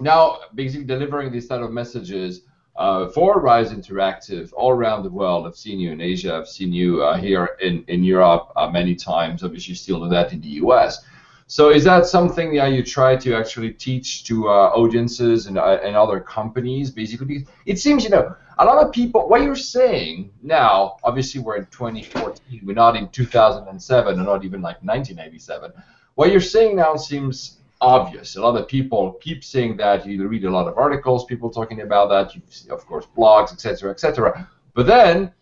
now 0.00 0.38
basically 0.54 0.84
delivering 0.86 1.30
these 1.32 1.46
type 1.46 1.60
of 1.62 1.72
messages 1.72 2.42
uh, 2.76 3.08
for 3.08 3.40
Rise 3.40 3.72
Interactive 3.72 4.52
all 4.54 4.70
around 4.70 5.02
the 5.02 5.10
world. 5.10 5.46
I've 5.46 5.56
seen 5.56 5.78
you 5.78 5.92
in 5.92 6.00
Asia. 6.00 6.34
I've 6.34 6.48
seen 6.48 6.72
you 6.72 7.02
uh, 7.02 7.16
here 7.16 7.56
in 7.60 7.84
in 7.88 8.04
Europe 8.04 8.52
uh, 8.56 8.68
many 8.68 8.94
times. 8.94 9.42
Obviously, 9.42 9.72
you 9.72 9.76
still 9.76 10.00
do 10.00 10.08
that 10.10 10.32
in 10.32 10.40
the 10.40 10.48
U.S. 10.64 11.04
So, 11.48 11.70
is 11.70 11.84
that 11.84 12.06
something 12.06 12.54
that 12.56 12.72
you 12.72 12.82
try 12.82 13.16
to 13.16 13.34
actually 13.34 13.70
teach 13.72 14.24
to 14.24 14.48
uh, 14.48 14.72
audiences 14.74 15.46
and, 15.46 15.56
uh, 15.58 15.78
and 15.82 15.94
other 15.94 16.18
companies? 16.18 16.90
Basically, 16.90 17.46
it 17.66 17.78
seems 17.78 18.04
you 18.04 18.10
know 18.10 18.34
a 18.58 18.64
lot 18.64 18.84
of 18.84 18.92
people. 18.92 19.28
What 19.28 19.42
you're 19.42 19.54
saying 19.54 20.32
now, 20.42 20.96
obviously, 21.04 21.40
we're 21.40 21.56
in 21.56 21.66
2014. 21.66 22.62
We're 22.64 22.74
not 22.74 22.96
in 22.96 23.08
2007, 23.08 24.20
or 24.20 24.22
not 24.24 24.44
even 24.44 24.60
like 24.60 24.82
1987. 24.82 25.72
What 26.16 26.30
you're 26.30 26.40
saying 26.40 26.76
now 26.76 26.96
seems 26.96 27.58
obvious. 27.80 28.36
A 28.36 28.40
lot 28.40 28.56
of 28.56 28.68
people 28.68 29.12
keep 29.20 29.44
saying 29.44 29.76
that. 29.78 30.06
You 30.06 30.26
read 30.28 30.44
a 30.44 30.50
lot 30.50 30.68
of 30.68 30.76
articles, 30.76 31.24
people 31.24 31.50
talking 31.50 31.82
about 31.82 32.08
that. 32.08 32.34
You 32.34 32.42
see, 32.48 32.70
of 32.70 32.86
course, 32.86 33.06
blogs, 33.16 33.52
etc., 33.52 33.90
etc. 33.90 34.48
But 34.74 34.86
then, 34.86 35.32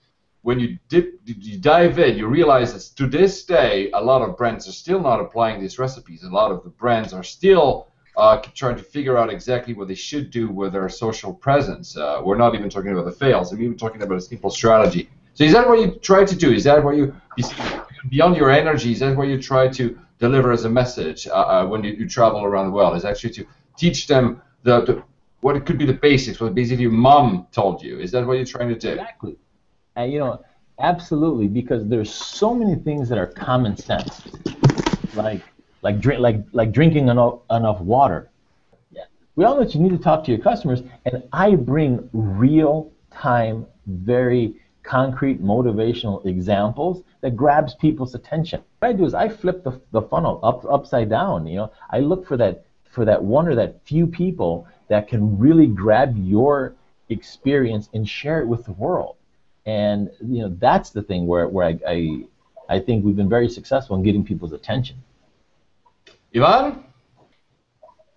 when 0.43 0.61
you 0.61 0.79
dip, 0.89 1.21
you 1.25 1.59
dive 1.59 1.99
in, 1.99 2.17
you 2.17 2.27
realize 2.27 2.73
that 2.75 2.97
to 2.97 3.07
this 3.07 3.45
day, 3.45 3.91
a 3.93 4.01
lot 4.01 4.23
of 4.23 4.37
brands 4.37 4.69
are 4.69 4.73
still 4.73 5.01
not 5.01 5.21
applying 5.21 5.61
these 5.61 5.79
recipes. 5.79 6.23
A 6.23 6.29
lot 6.29 6.51
of 6.51 6.63
the 6.65 6.71
brands 6.71 7.13
are 7.13 7.23
still 7.23 7.89
uh, 8.17 8.37
trying 8.55 8.77
to 8.77 8.83
figure 8.83 9.17
out 9.17 9.31
exactly 9.31 9.75
what 9.75 9.89
they 9.89 9.95
should 9.95 10.31
do 10.31 10.49
with 10.49 10.73
their 10.73 10.89
social 10.89 11.33
presence. 11.33 11.97
Uh, 11.97 12.21
we're 12.23 12.37
not 12.37 12.55
even 12.55 12.71
talking 12.71 12.93
about 12.93 13.07
the 13.07 13.13
fails. 13.13 13.53
I'm 13.53 13.63
even 13.63 13.77
talking 13.77 14.03
about 14.03 14.19
a 14.19 14.21
simple 14.21 14.51
strategy. 14.51 15.09
So 15.35 15.45
is 15.45 15.53
that 15.53 15.69
what 15.69 15.81
you 15.81 15.99
try 15.99 16.25
to 16.25 16.37
do? 16.37 16.53
Is 16.53 16.65
that 16.65 16.83
what 16.83 16.97
you 16.97 17.15
beyond 18.09 18.37
your 18.37 18.51
energy? 18.51 18.93
Is 18.93 19.01
that 19.01 19.17
what 19.17 19.29
you 19.29 19.41
try 19.43 19.69
to 19.69 19.99
deliver 20.19 20.53
as 20.53 20.65
a 20.65 20.71
message 20.71 21.27
uh, 21.27 21.33
uh, 21.33 21.67
when 21.67 21.83
you, 21.83 21.93
you 21.93 22.09
travel 22.09 22.45
around 22.45 22.67
the 22.67 22.73
world? 22.73 22.97
Is 22.97 23.05
actually 23.05 23.35
to 23.35 23.47
teach 23.77 24.07
them 24.07 24.41
the, 24.63 24.83
the 24.83 25.03
what 25.41 25.67
could 25.67 25.77
be 25.77 25.85
the 25.85 25.93
basics, 25.95 26.41
what 26.41 26.55
basically 26.55 26.83
your 26.85 26.93
mom 26.93 27.47
told 27.53 27.83
you. 27.83 27.99
Is 27.99 28.11
that 28.13 28.27
what 28.27 28.35
you're 28.35 28.47
trying 28.47 28.69
to 28.69 28.79
do? 28.79 28.93
Exactly. 28.93 29.37
And 29.97 30.13
you 30.13 30.21
know, 30.21 30.45
absolutely, 30.79 31.49
because 31.49 31.87
there's 31.87 32.15
so 32.15 32.55
many 32.55 32.77
things 32.77 33.09
that 33.09 33.19
are 33.19 33.27
common 33.27 33.77
sense, 33.77 34.23
like 35.15 35.43
like 35.83 36.01
drink 36.01 36.21
like 36.21 36.45
like 36.53 36.71
drinking 36.71 37.09
enough 37.09 37.41
enough 37.51 37.81
water. 37.81 38.31
Yeah. 38.93 39.03
We 39.35 39.45
all 39.45 39.57
know 39.57 39.65
that 39.65 39.75
you 39.75 39.81
need 39.81 39.91
to 39.91 39.99
talk 39.99 40.23
to 40.25 40.31
your 40.31 40.41
customers, 40.41 40.83
and 41.07 41.25
I 41.33 41.57
bring 41.57 42.09
real 42.13 42.93
time, 43.11 43.67
very 43.87 44.61
concrete 44.85 45.43
motivational 45.43 46.25
examples 46.27 47.03
that 47.23 47.35
grabs 47.35 47.75
people's 47.75 48.15
attention. 48.15 48.63
What 48.79 48.89
I 48.89 48.93
do 48.93 49.05
is 49.05 49.15
I 49.15 49.29
flip 49.29 49.65
the, 49.65 49.81
the 49.91 50.03
funnel 50.03 50.39
up 50.43 50.65
upside 50.71 51.11
down. 51.11 51.47
You 51.47 51.57
know, 51.57 51.73
I 51.91 51.99
look 51.99 52.27
for 52.27 52.37
that 52.37 52.65
for 52.91 53.05
that 53.05 53.25
one 53.25 53.49
or 53.49 53.57
that 53.57 53.81
few 53.85 54.07
people 54.07 54.69
that 54.89 55.09
can 55.09 55.39
really 55.39 55.67
grab 55.67 56.17
your 56.17 56.75
experience 57.09 57.89
and 57.95 58.09
share 58.09 58.41
it 58.41 58.47
with 58.47 58.65
the 58.65 58.73
world. 58.73 59.17
And 59.67 60.11
you 60.21 60.43
know, 60.43 60.57
that's 60.61 60.91
the 60.91 61.03
thing 61.03 61.27
where 61.27 61.49
where 61.49 61.67
I 61.67 61.79
I, 61.89 62.25
I 62.69 62.79
think 62.79 63.05
we've 63.05 63.17
been 63.17 63.29
very 63.29 63.49
successful 63.49 63.97
in 63.97 64.03
getting 64.03 64.25
people's 64.25 64.53
attention. 64.53 65.03
Ivan? 66.35 66.85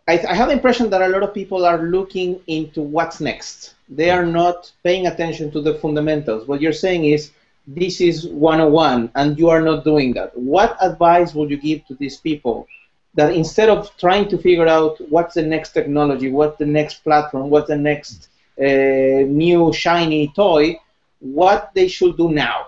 I, 0.08 0.24
I 0.30 0.34
have 0.34 0.48
the 0.48 0.54
impression 0.54 0.90
that 0.90 1.02
a 1.02 1.08
lot 1.08 1.24
of 1.24 1.34
people 1.34 1.66
are 1.66 1.82
looking 1.82 2.40
into 2.48 2.82
what's 2.82 3.20
next. 3.20 3.76
They 3.90 4.10
are 4.10 4.26
not 4.26 4.72
paying 4.84 5.08
attention 5.08 5.52
to 5.52 5.62
the 5.62 5.76
fundamentals. 5.76 6.48
What 6.48 6.62
you're 6.62 6.74
saying 6.74 7.06
is 7.06 7.32
this 7.68 8.00
is 8.00 8.28
101 8.28 9.12
and 9.16 9.38
you 9.38 9.50
are 9.50 9.62
not 9.62 9.84
doing 9.84 10.14
that, 10.14 10.38
what 10.38 10.78
advice 10.82 11.34
would 11.34 11.50
you 11.50 11.58
give 11.58 11.86
to 11.88 11.96
these 11.96 12.18
people 12.18 12.68
that 13.16 13.34
instead 13.34 13.68
of 13.68 13.96
trying 13.98 14.30
to 14.30 14.38
figure 14.38 14.68
out 14.68 14.98
what's 15.10 15.34
the 15.34 15.42
next 15.42 15.72
technology, 15.72 16.32
what's 16.32 16.58
the 16.58 16.66
next 16.66 17.04
platform, 17.04 17.50
what's 17.50 17.68
the 17.68 17.78
next 17.78 18.30
uh, 18.60 18.64
new 18.64 19.74
shiny 19.74 20.32
toy, 20.36 20.80
what 21.20 21.72
they 21.74 21.88
should 21.88 22.16
do 22.16 22.32
now? 22.32 22.68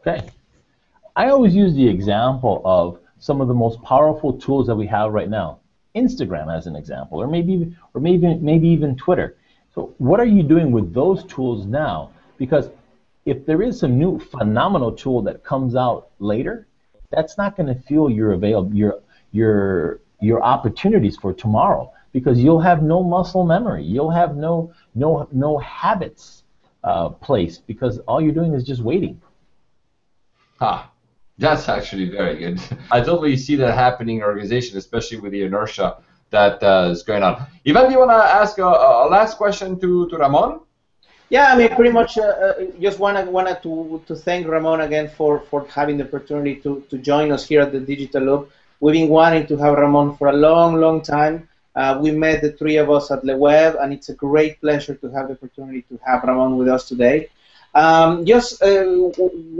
Okay. 0.00 0.28
I 1.14 1.28
always 1.28 1.54
use 1.54 1.74
the 1.74 1.88
example 1.88 2.60
of 2.64 2.98
some 3.18 3.40
of 3.40 3.48
the 3.48 3.54
most 3.54 3.80
powerful 3.82 4.34
tools 4.34 4.66
that 4.66 4.76
we 4.76 4.86
have 4.88 5.12
right 5.12 5.30
now. 5.30 5.60
Instagram 5.96 6.54
as 6.54 6.66
an 6.66 6.76
example, 6.76 7.20
or 7.20 7.26
maybe 7.26 7.74
or 7.94 8.00
maybe 8.00 8.34
maybe 8.34 8.68
even 8.68 8.96
Twitter. 8.96 9.36
So 9.74 9.94
what 9.98 10.20
are 10.20 10.26
you 10.26 10.42
doing 10.42 10.70
with 10.70 10.94
those 10.94 11.24
tools 11.24 11.66
now? 11.66 12.10
Because 12.38 12.70
if 13.24 13.44
there 13.44 13.62
is 13.62 13.80
some 13.80 13.98
new 13.98 14.18
phenomenal 14.18 14.92
tool 14.92 15.22
that 15.22 15.42
comes 15.42 15.74
out 15.74 16.10
later, 16.18 16.66
that's 17.10 17.36
not 17.36 17.56
going 17.56 17.66
to 17.74 17.80
fuel 17.82 18.10
your 18.10 18.32
avail 18.32 18.70
your 18.72 19.00
your 19.32 20.00
your 20.20 20.42
opportunities 20.42 21.16
for 21.16 21.32
tomorrow 21.32 21.92
because 22.12 22.38
you'll 22.38 22.60
have 22.60 22.82
no 22.82 23.02
muscle 23.02 23.44
memory. 23.44 23.84
You'll 23.84 24.10
have 24.10 24.36
no 24.36 24.72
no 24.94 25.28
no 25.32 25.58
habits 25.58 26.44
uh, 26.84 27.10
placed 27.10 27.66
because 27.66 27.98
all 28.00 28.20
you're 28.20 28.32
doing 28.32 28.54
is 28.54 28.64
just 28.64 28.82
waiting. 28.82 29.20
Ah, 30.60 30.90
that's 31.38 31.68
actually 31.68 32.08
very 32.08 32.38
good. 32.38 32.60
I 32.90 33.00
totally 33.00 33.36
see 33.36 33.56
that 33.56 33.74
happening 33.74 34.18
in 34.18 34.22
organization, 34.22 34.78
especially 34.78 35.18
with 35.18 35.32
the 35.32 35.42
inertia 35.42 35.98
that 36.30 36.62
uh, 36.62 36.88
is 36.90 37.02
going 37.02 37.22
on. 37.22 37.46
Ivan, 37.66 37.86
do 37.86 37.92
you 37.92 37.98
want 37.98 38.10
to 38.10 38.16
ask 38.16 38.58
a, 38.58 38.64
a 38.64 39.08
last 39.08 39.36
question 39.36 39.78
to, 39.80 40.08
to 40.08 40.16
Ramon? 40.16 40.60
Yeah, 41.28 41.52
I 41.52 41.56
mean, 41.56 41.68
pretty 41.74 41.90
much 41.90 42.18
uh, 42.18 42.22
uh, 42.22 42.54
just 42.80 42.98
wanted, 43.00 43.26
wanted 43.28 43.60
to, 43.64 44.02
to 44.06 44.14
thank 44.14 44.46
Ramon 44.46 44.82
again 44.82 45.08
for, 45.08 45.40
for 45.50 45.66
having 45.68 45.96
the 45.98 46.04
opportunity 46.04 46.56
to, 46.56 46.84
to 46.88 46.98
join 46.98 47.32
us 47.32 47.46
here 47.46 47.62
at 47.62 47.72
the 47.72 47.80
Digital 47.80 48.22
Loop. 48.22 48.52
We've 48.78 48.92
been 48.92 49.08
wanting 49.08 49.46
to 49.48 49.56
have 49.56 49.74
Ramon 49.76 50.16
for 50.16 50.28
a 50.28 50.32
long, 50.32 50.76
long 50.76 51.02
time. 51.02 51.48
Uh, 51.74 51.98
we 52.00 52.10
met 52.10 52.42
the 52.42 52.52
three 52.52 52.76
of 52.76 52.90
us 52.90 53.10
at 53.10 53.24
Le 53.24 53.36
Web, 53.36 53.76
and 53.80 53.92
it's 53.92 54.08
a 54.08 54.14
great 54.14 54.60
pleasure 54.60 54.94
to 54.94 55.10
have 55.10 55.28
the 55.28 55.34
opportunity 55.34 55.82
to 55.82 55.98
have 56.06 56.22
Ramon 56.22 56.56
with 56.56 56.68
us 56.68 56.86
today. 56.88 57.28
Um, 57.76 58.24
just 58.24 58.62
uh, 58.62 58.84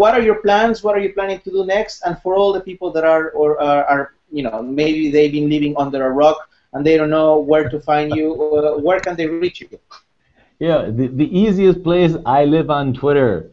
what 0.01 0.15
are 0.15 0.23
your 0.23 0.37
plans? 0.37 0.83
What 0.83 0.97
are 0.97 1.01
you 1.01 1.13
planning 1.13 1.41
to 1.41 1.51
do 1.51 1.67
next? 1.67 2.03
And 2.07 2.19
for 2.23 2.35
all 2.35 2.53
the 2.53 2.65
people 2.71 2.91
that 2.93 3.05
are 3.05 3.31
or 3.31 3.61
are, 3.61 3.85
are 3.85 4.15
you 4.33 4.43
know 4.43 4.63
maybe 4.63 5.11
they've 5.11 5.33
been 5.39 5.51
living 5.51 5.75
under 5.77 6.01
a 6.07 6.11
rock 6.11 6.49
and 6.73 6.85
they 6.87 6.97
don't 6.97 7.11
know 7.11 7.39
where 7.39 7.69
to 7.69 7.79
find 7.81 8.15
you, 8.17 8.33
uh, 8.33 8.79
where 8.79 9.01
can 9.01 9.17
they 9.17 9.27
reach 9.27 9.61
you? 9.61 9.69
Yeah, 10.59 10.87
the, 10.91 11.09
the 11.09 11.29
easiest 11.39 11.83
place 11.83 12.17
I 12.25 12.45
live 12.47 12.71
on 12.71 12.95
Twitter, 12.95 13.51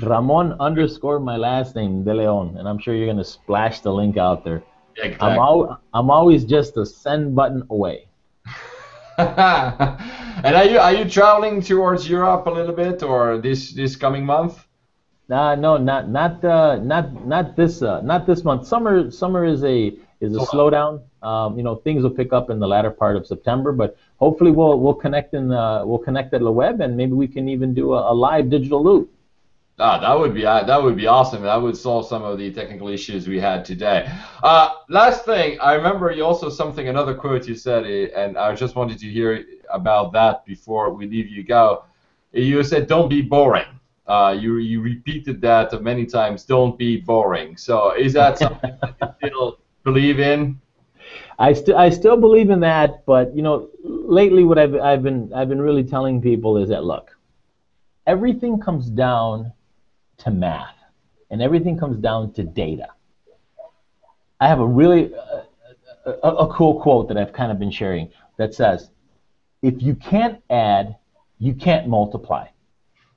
Ramon 0.00 0.54
underscore 0.60 1.18
my 1.18 1.36
last 1.36 1.74
name, 1.74 2.04
De 2.04 2.14
Leon, 2.14 2.56
and 2.58 2.68
I'm 2.68 2.78
sure 2.78 2.94
you're 2.94 3.08
gonna 3.08 3.24
splash 3.24 3.80
the 3.80 3.92
link 3.92 4.16
out 4.16 4.44
there. 4.44 4.62
Exactly. 4.96 5.26
I'm, 5.26 5.38
al- 5.38 5.80
I'm 5.92 6.10
always 6.10 6.44
just 6.44 6.76
a 6.76 6.86
send 6.86 7.34
button 7.34 7.64
away. 7.70 8.06
and 9.18 10.56
are 10.56 10.64
you 10.64 10.78
are 10.78 10.92
you 10.92 11.08
traveling 11.08 11.62
towards 11.62 12.08
Europe 12.08 12.46
a 12.46 12.50
little 12.50 12.74
bit, 12.74 13.02
or 13.02 13.38
this 13.38 13.72
this 13.72 13.94
coming 13.94 14.26
month? 14.26 14.66
Nah, 15.28 15.54
no, 15.54 15.76
not 15.76 16.08
not 16.08 16.44
uh, 16.44 16.76
not 16.82 17.24
not 17.24 17.54
this 17.54 17.80
uh, 17.80 18.00
not 18.00 18.26
this 18.26 18.42
month. 18.42 18.66
Summer 18.66 19.12
summer 19.12 19.44
is 19.44 19.62
a 19.62 19.92
is 20.20 20.34
a 20.34 20.40
slowdown. 20.40 21.02
Um, 21.22 21.56
you 21.56 21.62
know, 21.62 21.76
things 21.76 22.02
will 22.02 22.10
pick 22.10 22.32
up 22.32 22.50
in 22.50 22.58
the 22.58 22.66
latter 22.66 22.90
part 22.90 23.14
of 23.16 23.24
September, 23.24 23.70
but 23.70 23.96
hopefully 24.16 24.50
we'll 24.50 24.80
we'll 24.80 24.94
connect 24.94 25.32
in 25.32 25.52
uh, 25.52 25.86
we'll 25.86 25.98
connect 25.98 26.34
at 26.34 26.42
Le 26.42 26.50
Web, 26.50 26.80
and 26.80 26.96
maybe 26.96 27.12
we 27.12 27.28
can 27.28 27.48
even 27.48 27.72
do 27.72 27.94
a, 27.94 28.12
a 28.12 28.14
live 28.14 28.50
digital 28.50 28.82
loop. 28.82 29.13
Ah, 29.78 29.98
that 29.98 30.16
would 30.16 30.32
be 30.34 30.46
uh, 30.46 30.62
that 30.62 30.80
would 30.80 30.96
be 30.96 31.08
awesome. 31.08 31.42
That 31.42 31.60
would 31.60 31.76
solve 31.76 32.06
some 32.06 32.22
of 32.22 32.38
the 32.38 32.52
technical 32.52 32.86
issues 32.88 33.26
we 33.26 33.40
had 33.40 33.64
today. 33.64 34.08
Uh, 34.40 34.68
last 34.88 35.24
thing, 35.24 35.58
I 35.60 35.74
remember 35.74 36.12
you 36.12 36.24
also 36.24 36.48
something 36.48 36.86
another 36.88 37.12
quote 37.12 37.48
you 37.48 37.56
said, 37.56 37.84
eh, 37.84 38.08
and 38.14 38.38
I 38.38 38.54
just 38.54 38.76
wanted 38.76 39.00
to 39.00 39.08
hear 39.08 39.44
about 39.72 40.12
that 40.12 40.46
before 40.46 40.94
we 40.94 41.08
leave 41.08 41.28
you 41.28 41.42
go. 41.42 41.84
You 42.30 42.62
said, 42.62 42.86
"Don't 42.86 43.08
be 43.08 43.20
boring." 43.20 43.66
Uh, 44.06 44.36
you 44.38 44.58
you 44.58 44.80
repeated 44.80 45.40
that 45.40 45.82
many 45.82 46.06
times. 46.06 46.44
Don't 46.44 46.78
be 46.78 46.98
boring. 46.98 47.56
So 47.56 47.94
is 47.96 48.12
that 48.12 48.38
something 48.44 48.78
that 48.80 48.94
you 49.00 49.28
still 49.28 49.58
believe 49.82 50.20
in? 50.20 50.60
I 51.40 51.52
still 51.52 51.76
I 51.76 51.90
still 51.90 52.16
believe 52.16 52.50
in 52.50 52.60
that, 52.60 53.04
but 53.06 53.34
you 53.34 53.42
know, 53.42 53.70
lately 53.82 54.44
what 54.44 54.56
I've 54.56 54.76
I've 54.76 55.02
been 55.02 55.32
I've 55.34 55.48
been 55.48 55.60
really 55.60 55.82
telling 55.82 56.22
people 56.22 56.58
is 56.58 56.68
that 56.68 56.84
look, 56.84 57.16
everything 58.06 58.60
comes 58.60 58.88
down 58.88 59.52
to 60.24 60.30
math, 60.30 60.74
and 61.30 61.40
everything 61.40 61.78
comes 61.78 61.98
down 61.98 62.32
to 62.32 62.42
data. 62.42 62.88
I 64.40 64.48
have 64.48 64.60
a 64.60 64.66
really 64.66 65.14
uh, 65.14 65.42
a, 66.22 66.28
a 66.28 66.48
cool 66.52 66.80
quote 66.80 67.08
that 67.08 67.16
I've 67.16 67.32
kind 67.32 67.52
of 67.52 67.58
been 67.58 67.70
sharing 67.70 68.10
that 68.36 68.54
says, 68.54 68.90
"If 69.62 69.82
you 69.82 69.94
can't 69.94 70.42
add, 70.50 70.96
you 71.38 71.54
can't 71.54 71.88
multiply." 71.88 72.46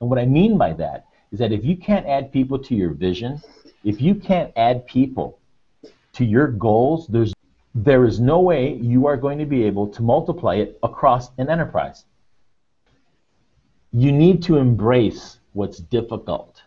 And 0.00 0.08
what 0.08 0.18
I 0.18 0.26
mean 0.26 0.56
by 0.56 0.74
that 0.74 1.06
is 1.32 1.38
that 1.38 1.52
if 1.52 1.64
you 1.64 1.76
can't 1.76 2.06
add 2.06 2.32
people 2.32 2.58
to 2.58 2.74
your 2.74 2.90
vision, 2.90 3.42
if 3.84 4.00
you 4.00 4.14
can't 4.14 4.52
add 4.56 4.86
people 4.86 5.38
to 6.14 6.24
your 6.24 6.48
goals, 6.48 7.06
there's 7.08 7.32
there 7.74 8.04
is 8.04 8.18
no 8.18 8.40
way 8.40 8.74
you 8.74 9.06
are 9.06 9.16
going 9.16 9.38
to 9.38 9.46
be 9.46 9.64
able 9.64 9.86
to 9.86 10.02
multiply 10.02 10.56
it 10.56 10.78
across 10.82 11.30
an 11.38 11.48
enterprise. 11.48 12.04
You 13.92 14.12
need 14.12 14.42
to 14.44 14.56
embrace 14.56 15.38
what's 15.52 15.78
difficult 15.78 16.57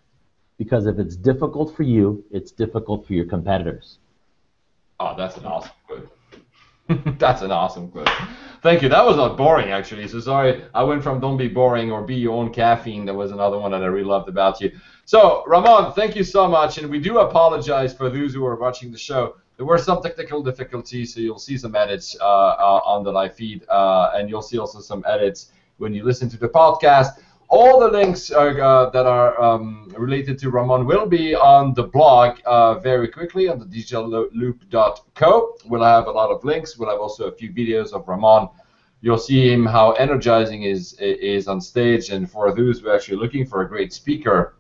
because 0.62 0.86
if 0.86 1.00
it's 1.00 1.16
difficult 1.16 1.76
for 1.76 1.82
you, 1.82 2.24
it's 2.30 2.52
difficult 2.52 3.08
for 3.08 3.14
your 3.14 3.26
competitors. 3.26 3.98
Oh, 5.00 5.16
that's 5.18 5.36
an 5.38 5.46
awesome 5.48 5.72
quote. 5.88 7.18
that's 7.18 7.42
an 7.42 7.50
awesome 7.50 7.90
quote. 7.90 8.08
Thank 8.62 8.84
you. 8.84 8.90
That 8.90 9.04
was 9.04 9.16
not 9.18 9.38
boring, 9.38 9.72
actually. 9.72 10.08
So 10.08 10.20
sorry, 10.20 10.64
I 10.76 10.84
went 10.84 11.02
from 11.02 11.20
don't 11.20 11.36
be 11.36 11.48
boring 11.48 11.92
or 11.92 12.04
be 12.04 12.14
your 12.14 12.36
own 12.36 12.54
caffeine. 12.54 13.06
That 13.06 13.16
was 13.16 13.32
another 13.32 13.58
one 13.58 13.72
that 13.72 13.82
I 13.82 13.88
really 13.88 14.06
loved 14.06 14.30
about 14.30 14.62
you. 14.62 14.72
So, 15.06 15.44
Ramon, 15.48 15.94
thank 15.94 16.16
you 16.16 16.24
so 16.24 16.48
much. 16.48 16.78
And 16.78 16.92
we 16.92 17.00
do 17.00 17.18
apologize 17.18 17.92
for 17.92 18.12
those 18.12 18.32
who 18.36 18.46
are 18.46 18.56
watching 18.56 18.92
the 18.92 19.00
show. 19.00 19.38
There 19.58 19.66
were 19.66 19.80
some 19.80 20.00
technical 20.04 20.44
difficulties, 20.44 21.16
so 21.16 21.22
you'll 21.22 21.40
see 21.40 21.58
some 21.58 21.74
edits 21.74 22.16
uh, 22.22 22.24
uh, 22.24 22.82
on 22.86 23.04
the 23.04 23.12
live 23.12 23.36
feed, 23.36 23.68
uh, 23.68 24.12
and 24.14 24.30
you'll 24.30 24.44
see 24.44 24.60
also 24.60 24.80
some 24.80 25.04
edits 25.08 25.54
when 25.78 25.92
you 25.96 26.04
listen 26.04 26.30
to 26.30 26.38
the 26.38 26.50
podcast. 26.50 27.18
All 27.52 27.82
the 27.82 27.90
links 27.90 28.32
are, 28.32 28.58
uh, 28.62 28.90
that 28.92 29.06
are 29.06 29.40
um, 29.42 29.94
related 29.98 30.40
to 30.40 30.50
Ramon 30.50 30.86
will 30.86 31.06
be 31.06 31.36
on 31.36 31.74
the 31.74 31.84
blog 31.84 32.40
uh, 32.46 32.76
very 32.80 33.10
quickly 33.10 33.50
on 33.50 33.60
the 33.60 33.66
digitalloop.co. 33.66 35.58
We'll 35.66 35.84
have 35.84 36.08
a 36.08 36.12
lot 36.12 36.32
of 36.32 36.46
links. 36.46 36.78
We'll 36.78 36.90
have 36.90 37.02
also 37.02 37.26
a 37.26 37.32
few 37.34 37.52
videos 37.52 37.92
of 37.92 38.08
Ramon. 38.08 38.48
You'll 39.02 39.18
see 39.18 39.52
him 39.52 39.66
how 39.66 39.92
energizing 39.94 40.64
is 40.64 40.94
is 40.94 41.50
on 41.50 41.60
stage. 41.60 42.10
And 42.10 42.32
for 42.32 42.56
those 42.56 42.80
who 42.80 42.88
are 42.88 42.96
actually 42.96 43.18
looking 43.18 43.46
for 43.46 43.64
a 43.64 43.68
great 43.68 43.92
speaker, 43.92 44.56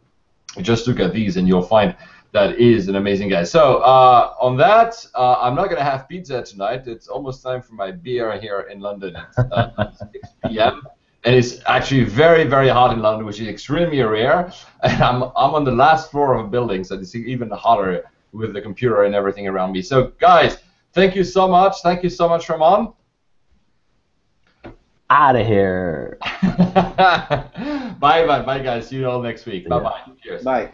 just 0.61 0.85
look 0.85 0.99
at 0.99 1.13
these 1.13 1.37
and 1.37 1.47
you'll 1.47 1.61
find 1.61 1.95
that 2.33 2.59
is 2.59 2.89
an 2.89 2.97
amazing 2.97 3.29
guy. 3.29 3.43
So 3.45 3.77
uh, 3.77 4.33
on 4.41 4.57
that, 4.57 4.93
uh, 5.15 5.35
I'm 5.39 5.55
not 5.55 5.69
gonna 5.69 5.81
have 5.81 6.09
pizza 6.09 6.43
tonight. 6.43 6.87
It's 6.87 7.07
almost 7.07 7.41
time 7.41 7.61
for 7.61 7.73
my 7.73 7.91
beer 7.91 8.37
here 8.37 8.67
in 8.69 8.81
London. 8.81 9.15
It's 9.15 9.37
uh, 9.37 9.91
6 10.11 10.29
p.m 10.49 10.81
and 11.23 11.35
it's 11.35 11.59
actually 11.67 12.03
very, 12.03 12.45
very 12.45 12.67
hot 12.67 12.93
in 12.93 13.01
London, 13.01 13.25
which 13.25 13.39
is 13.39 13.47
extremely 13.47 14.01
rare. 14.01 14.51
And 14.83 15.03
I'm, 15.03 15.23
I'm 15.35 15.53
on 15.53 15.63
the 15.63 15.71
last 15.71 16.09
floor 16.09 16.33
of 16.33 16.45
a 16.47 16.49
building, 16.49 16.83
so 16.83 16.95
it's 16.95 17.13
even 17.13 17.51
hotter 17.51 18.03
with 18.31 18.53
the 18.53 18.61
computer 18.61 19.03
and 19.03 19.13
everything 19.13 19.47
around 19.47 19.73
me. 19.73 19.83
So, 19.83 20.11
guys, 20.19 20.57
thank 20.93 21.15
you 21.15 21.23
so 21.23 21.47
much. 21.47 21.83
Thank 21.83 22.01
you 22.01 22.09
so 22.09 22.27
much, 22.27 22.49
Ramon. 22.49 22.93
Out 25.11 25.35
of 25.35 25.45
here. 25.45 26.17
bye, 26.41 28.25
bye, 28.25 28.41
bye, 28.41 28.59
guys. 28.59 28.87
See 28.87 28.95
you 28.95 29.07
all 29.07 29.21
next 29.21 29.45
week. 29.45 29.69
Bye, 29.69 29.79
bye. 29.79 30.01
Cheers. 30.23 30.43
Bye. 30.43 30.71